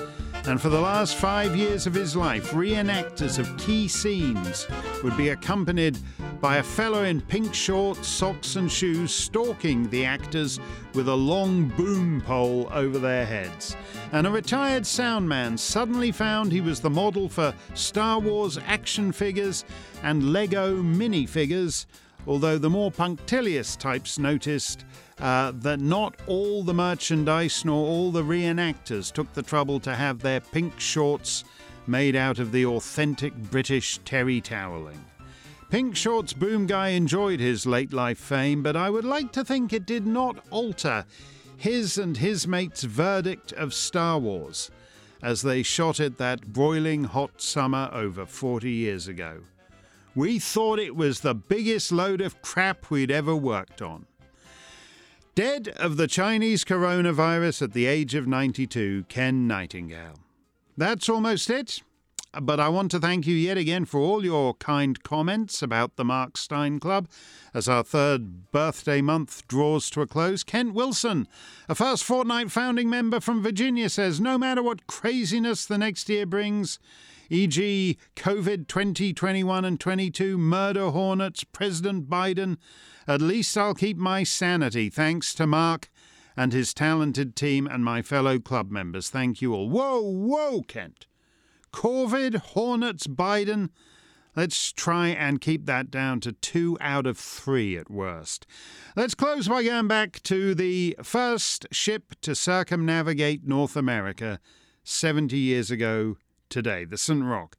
And 0.48 0.62
for 0.62 0.68
the 0.68 0.80
last 0.80 1.16
five 1.16 1.56
years 1.56 1.88
of 1.88 1.94
his 1.94 2.14
life, 2.14 2.52
reenactors 2.52 3.40
of 3.40 3.56
key 3.58 3.88
scenes 3.88 4.68
would 5.02 5.16
be 5.16 5.30
accompanied 5.30 5.98
by 6.40 6.58
a 6.58 6.62
fellow 6.62 7.02
in 7.02 7.20
pink 7.20 7.52
shorts, 7.52 8.06
socks, 8.06 8.54
and 8.54 8.70
shoes 8.70 9.12
stalking 9.12 9.90
the 9.90 10.04
actors 10.04 10.60
with 10.94 11.08
a 11.08 11.14
long 11.14 11.66
boom 11.70 12.20
pole 12.20 12.68
over 12.72 13.00
their 13.00 13.26
heads. 13.26 13.76
And 14.12 14.24
a 14.24 14.30
retired 14.30 14.86
sound 14.86 15.28
man 15.28 15.58
suddenly 15.58 16.12
found 16.12 16.52
he 16.52 16.60
was 16.60 16.78
the 16.78 16.90
model 16.90 17.28
for 17.28 17.52
Star 17.74 18.20
Wars 18.20 18.56
action 18.66 19.10
figures 19.10 19.64
and 20.04 20.32
Lego 20.32 20.76
minifigures, 20.80 21.86
although 22.26 22.58
the 22.58 22.70
more 22.70 22.90
punctilious 22.90 23.76
types 23.76 24.18
noticed 24.18 24.84
uh, 25.18 25.52
that 25.56 25.80
not 25.80 26.14
all 26.26 26.62
the 26.62 26.74
merchandise 26.74 27.64
nor 27.64 27.86
all 27.86 28.10
the 28.10 28.22
reenactors 28.22 29.12
took 29.12 29.32
the 29.32 29.42
trouble 29.42 29.80
to 29.80 29.94
have 29.94 30.20
their 30.20 30.40
pink 30.40 30.78
shorts 30.78 31.44
made 31.86 32.16
out 32.16 32.38
of 32.38 32.52
the 32.52 32.66
authentic 32.66 33.34
British 33.34 33.98
terry 34.04 34.40
toweling. 34.40 35.04
Pink 35.68 35.96
Shorts 35.96 36.32
Boom 36.32 36.66
Guy 36.66 36.90
enjoyed 36.90 37.40
his 37.40 37.66
late 37.66 37.92
life 37.92 38.18
fame, 38.18 38.62
but 38.62 38.76
I 38.76 38.88
would 38.88 39.04
like 39.04 39.32
to 39.32 39.44
think 39.44 39.72
it 39.72 39.84
did 39.84 40.06
not 40.06 40.38
alter 40.50 41.04
his 41.56 41.98
and 41.98 42.16
his 42.16 42.46
mates' 42.46 42.84
verdict 42.84 43.52
of 43.52 43.74
Star 43.74 44.18
Wars 44.18 44.70
as 45.22 45.42
they 45.42 45.62
shot 45.62 45.98
it 45.98 46.18
that 46.18 46.52
broiling 46.52 47.04
hot 47.04 47.40
summer 47.40 47.88
over 47.92 48.26
40 48.26 48.70
years 48.70 49.08
ago. 49.08 49.40
We 50.16 50.38
thought 50.38 50.78
it 50.78 50.96
was 50.96 51.20
the 51.20 51.34
biggest 51.34 51.92
load 51.92 52.22
of 52.22 52.40
crap 52.40 52.90
we'd 52.90 53.10
ever 53.10 53.36
worked 53.36 53.82
on. 53.82 54.06
Dead 55.34 55.68
of 55.76 55.98
the 55.98 56.06
Chinese 56.06 56.64
coronavirus 56.64 57.60
at 57.60 57.72
the 57.74 57.84
age 57.84 58.14
of 58.14 58.26
92, 58.26 59.04
Ken 59.10 59.46
Nightingale. 59.46 60.18
That's 60.74 61.10
almost 61.10 61.50
it. 61.50 61.82
But 62.40 62.60
I 62.60 62.70
want 62.70 62.90
to 62.92 62.98
thank 62.98 63.26
you 63.26 63.34
yet 63.34 63.58
again 63.58 63.84
for 63.84 64.00
all 64.00 64.24
your 64.24 64.54
kind 64.54 65.02
comments 65.02 65.60
about 65.60 65.96
the 65.96 66.04
Mark 66.04 66.38
Steyn 66.38 66.80
Club 66.80 67.08
as 67.52 67.68
our 67.68 67.82
third 67.82 68.50
birthday 68.52 69.02
month 69.02 69.46
draws 69.48 69.90
to 69.90 70.00
a 70.00 70.06
close. 70.06 70.42
Kent 70.42 70.72
Wilson, 70.72 71.28
a 71.68 71.74
first 71.74 72.04
fortnight 72.04 72.50
founding 72.50 72.88
member 72.88 73.20
from 73.20 73.42
Virginia, 73.42 73.90
says 73.90 74.18
no 74.18 74.38
matter 74.38 74.62
what 74.62 74.86
craziness 74.86 75.66
the 75.66 75.78
next 75.78 76.08
year 76.08 76.24
brings, 76.24 76.78
e.g., 77.28 77.98
COVID 78.14 78.68
2021 78.68 79.64
and 79.64 79.80
22, 79.80 80.38
murder 80.38 80.90
hornets, 80.90 81.44
President 81.44 82.08
Biden, 82.08 82.56
at 83.06 83.20
least 83.20 83.56
I'll 83.56 83.74
keep 83.74 83.96
my 83.96 84.22
sanity 84.24 84.90
thanks 84.90 85.34
to 85.34 85.46
Mark 85.46 85.90
and 86.36 86.52
his 86.52 86.74
talented 86.74 87.34
team 87.34 87.66
and 87.66 87.84
my 87.84 88.02
fellow 88.02 88.38
club 88.38 88.70
members. 88.70 89.08
Thank 89.08 89.40
you 89.40 89.54
all. 89.54 89.68
Whoa, 89.68 90.00
whoa, 90.00 90.62
Kent. 90.62 91.06
COVID, 91.72 92.36
Hornets, 92.36 93.06
Biden. 93.06 93.70
Let's 94.34 94.70
try 94.70 95.08
and 95.08 95.40
keep 95.40 95.64
that 95.64 95.90
down 95.90 96.20
to 96.20 96.32
two 96.32 96.76
out 96.80 97.06
of 97.06 97.16
three 97.16 97.78
at 97.78 97.90
worst. 97.90 98.46
Let's 98.94 99.14
close 99.14 99.48
by 99.48 99.62
going 99.62 99.88
back 99.88 100.22
to 100.24 100.54
the 100.54 100.96
first 101.02 101.66
ship 101.72 102.14
to 102.20 102.34
circumnavigate 102.34 103.46
North 103.46 103.76
America 103.76 104.38
70 104.84 105.38
years 105.38 105.70
ago 105.70 106.18
today, 106.48 106.84
the 106.84 106.98
St. 106.98 107.22
Roch. 107.22 107.56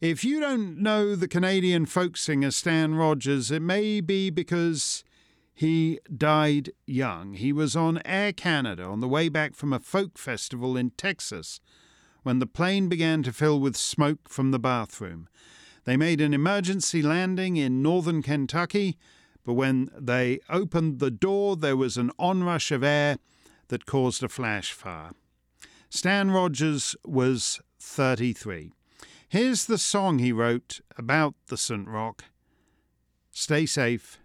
If 0.00 0.24
you 0.24 0.40
don't 0.40 0.78
know 0.78 1.16
the 1.16 1.28
Canadian 1.28 1.86
folk 1.86 2.16
singer 2.16 2.50
Stan 2.50 2.94
Rogers, 2.94 3.50
it 3.50 3.62
may 3.62 4.00
be 4.00 4.28
because 4.30 5.04
he 5.54 6.00
died 6.14 6.70
young. 6.86 7.32
He 7.32 7.50
was 7.50 7.74
on 7.74 8.02
Air 8.04 8.32
Canada 8.32 8.84
on 8.84 9.00
the 9.00 9.08
way 9.08 9.30
back 9.30 9.54
from 9.54 9.72
a 9.72 9.80
folk 9.80 10.18
festival 10.18 10.76
in 10.76 10.90
Texas 10.90 11.60
when 12.24 12.40
the 12.40 12.46
plane 12.46 12.88
began 12.88 13.22
to 13.22 13.32
fill 13.32 13.58
with 13.58 13.76
smoke 13.76 14.28
from 14.28 14.50
the 14.50 14.58
bathroom. 14.58 15.28
They 15.84 15.96
made 15.96 16.20
an 16.20 16.34
emergency 16.34 17.00
landing 17.00 17.56
in 17.56 17.80
northern 17.80 18.20
Kentucky, 18.20 18.98
but 19.44 19.54
when 19.54 19.88
they 19.98 20.40
opened 20.50 20.98
the 20.98 21.10
door, 21.10 21.56
there 21.56 21.76
was 21.76 21.96
an 21.96 22.10
onrush 22.18 22.70
of 22.70 22.82
air 22.82 23.16
that 23.68 23.86
caused 23.86 24.22
a 24.22 24.28
flash 24.28 24.72
fire. 24.72 25.12
Stan 25.88 26.32
Rogers 26.32 26.96
was 27.04 27.60
33. 27.86 28.72
Here's 29.28 29.66
the 29.66 29.78
song 29.78 30.18
he 30.18 30.32
wrote 30.32 30.80
about 30.98 31.34
the 31.46 31.56
St. 31.56 31.88
Roch 31.88 32.24
Stay 33.30 33.64
safe, 33.64 34.18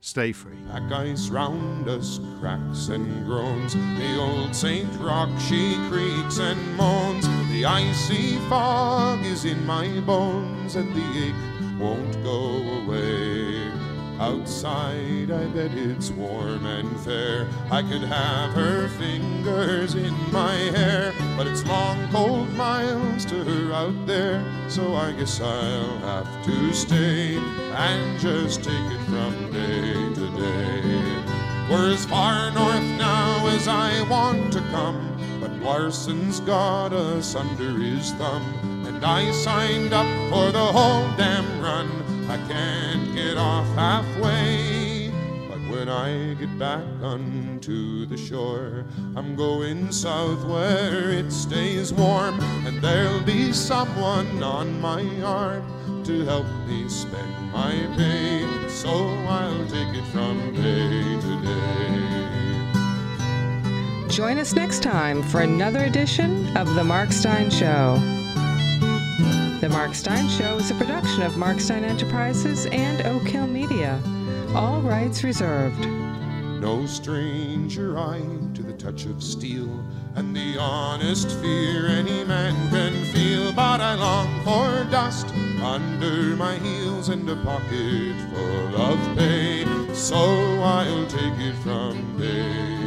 stay 0.00 0.32
free. 0.32 0.56
Black 0.66 0.90
ice 0.90 1.28
round 1.28 1.88
us 1.88 2.18
cracks 2.40 2.88
and 2.88 3.24
groans. 3.24 3.74
The 3.74 4.18
old 4.18 4.54
St. 4.54 4.88
Roch, 5.00 5.30
she 5.40 5.74
creaks 5.88 6.38
and 6.38 6.76
moans. 6.76 7.26
The 7.50 7.64
icy 7.64 8.36
fog 8.48 9.24
is 9.24 9.44
in 9.44 9.64
my 9.64 10.00
bones, 10.00 10.76
and 10.76 10.94
the 10.94 11.26
ache 11.26 11.80
won't 11.80 12.22
go 12.24 12.82
away. 12.82 13.63
Outside, 14.20 15.32
I 15.32 15.46
bet 15.46 15.72
it's 15.74 16.10
warm 16.10 16.64
and 16.66 17.00
fair. 17.00 17.48
I 17.70 17.82
could 17.82 18.02
have 18.02 18.52
her 18.52 18.88
fingers 18.90 19.96
in 19.96 20.14
my 20.32 20.54
hair, 20.54 21.12
but 21.36 21.48
it's 21.48 21.66
long, 21.66 22.08
cold 22.12 22.48
miles 22.54 23.24
to 23.26 23.42
her 23.42 23.72
out 23.72 24.06
there. 24.06 24.44
So 24.68 24.94
I 24.94 25.10
guess 25.12 25.40
I'll 25.40 25.98
have 25.98 26.44
to 26.46 26.72
stay 26.72 27.36
and 27.36 28.20
just 28.20 28.62
take 28.62 28.72
it 28.72 29.04
from 29.06 29.52
day 29.52 29.92
to 29.92 30.30
day. 30.38 31.24
We're 31.68 31.92
as 31.92 32.06
far 32.06 32.52
north 32.52 32.82
now 32.96 33.46
as 33.48 33.66
I 33.66 34.08
want 34.08 34.52
to 34.52 34.60
come, 34.70 35.16
but 35.40 35.50
Larsen's 35.60 36.38
got 36.38 36.92
us 36.92 37.34
under 37.34 37.70
his 37.70 38.12
thumb. 38.12 38.42
And 38.86 39.04
I 39.04 39.32
signed 39.32 39.92
up 39.92 40.06
for 40.30 40.52
the 40.52 40.64
whole 40.64 41.08
damn 41.16 41.60
run. 41.60 42.03
I 42.28 42.36
can't 42.48 43.14
get 43.14 43.36
off 43.36 43.66
halfway. 43.74 45.10
But 45.48 45.58
when 45.70 45.88
I 45.88 46.34
get 46.34 46.58
back 46.58 46.84
onto 47.02 48.06
the 48.06 48.16
shore, 48.16 48.84
I'm 49.14 49.36
going 49.36 49.92
south 49.92 50.44
where 50.46 51.10
it 51.10 51.30
stays 51.30 51.92
warm, 51.92 52.40
and 52.66 52.80
there'll 52.82 53.22
be 53.22 53.52
someone 53.52 54.42
on 54.42 54.80
my 54.80 55.04
arm 55.22 56.02
to 56.04 56.24
help 56.24 56.46
me 56.66 56.88
spend 56.88 57.52
my 57.52 57.72
pay. 57.96 58.46
So 58.68 58.90
I'll 59.28 59.66
take 59.66 59.94
it 59.94 60.04
from 60.12 60.54
day 60.54 61.20
to 61.20 61.42
day. 61.42 61.74
Join 64.08 64.38
us 64.38 64.54
next 64.54 64.82
time 64.82 65.22
for 65.22 65.40
another 65.40 65.84
edition 65.84 66.56
of 66.56 66.74
The 66.74 66.84
Mark 66.84 67.10
Steyn 67.10 67.50
Show. 67.50 67.98
The 69.64 69.70
Mark 69.70 69.94
Steyn 69.94 70.28
Show 70.28 70.58
is 70.58 70.70
a 70.70 70.74
production 70.74 71.22
of 71.22 71.38
Mark 71.38 71.58
Steyn 71.58 71.84
Enterprises 71.84 72.66
and 72.66 73.00
Oak 73.06 73.26
Hill 73.26 73.46
Media. 73.46 73.98
All 74.54 74.82
rights 74.82 75.24
reserved. 75.24 75.88
No 76.60 76.84
stranger 76.84 77.98
I 77.98 78.20
to 78.52 78.62
the 78.62 78.74
touch 78.74 79.06
of 79.06 79.22
steel 79.22 79.82
and 80.16 80.36
the 80.36 80.58
honest 80.58 81.30
fear 81.38 81.86
any 81.86 82.24
man 82.24 82.54
can 82.68 82.92
feel. 83.06 83.54
But 83.54 83.80
I 83.80 83.94
long 83.94 84.44
for 84.44 84.84
dust 84.90 85.28
under 85.62 86.36
my 86.36 86.56
heels 86.56 87.08
and 87.08 87.26
a 87.30 87.36
pocket 87.36 88.16
full 88.34 88.82
of 88.82 89.16
pay. 89.16 89.64
So 89.94 90.60
I'll 90.60 91.06
take 91.06 91.38
it 91.38 91.54
from 91.62 92.18
day 92.18 92.83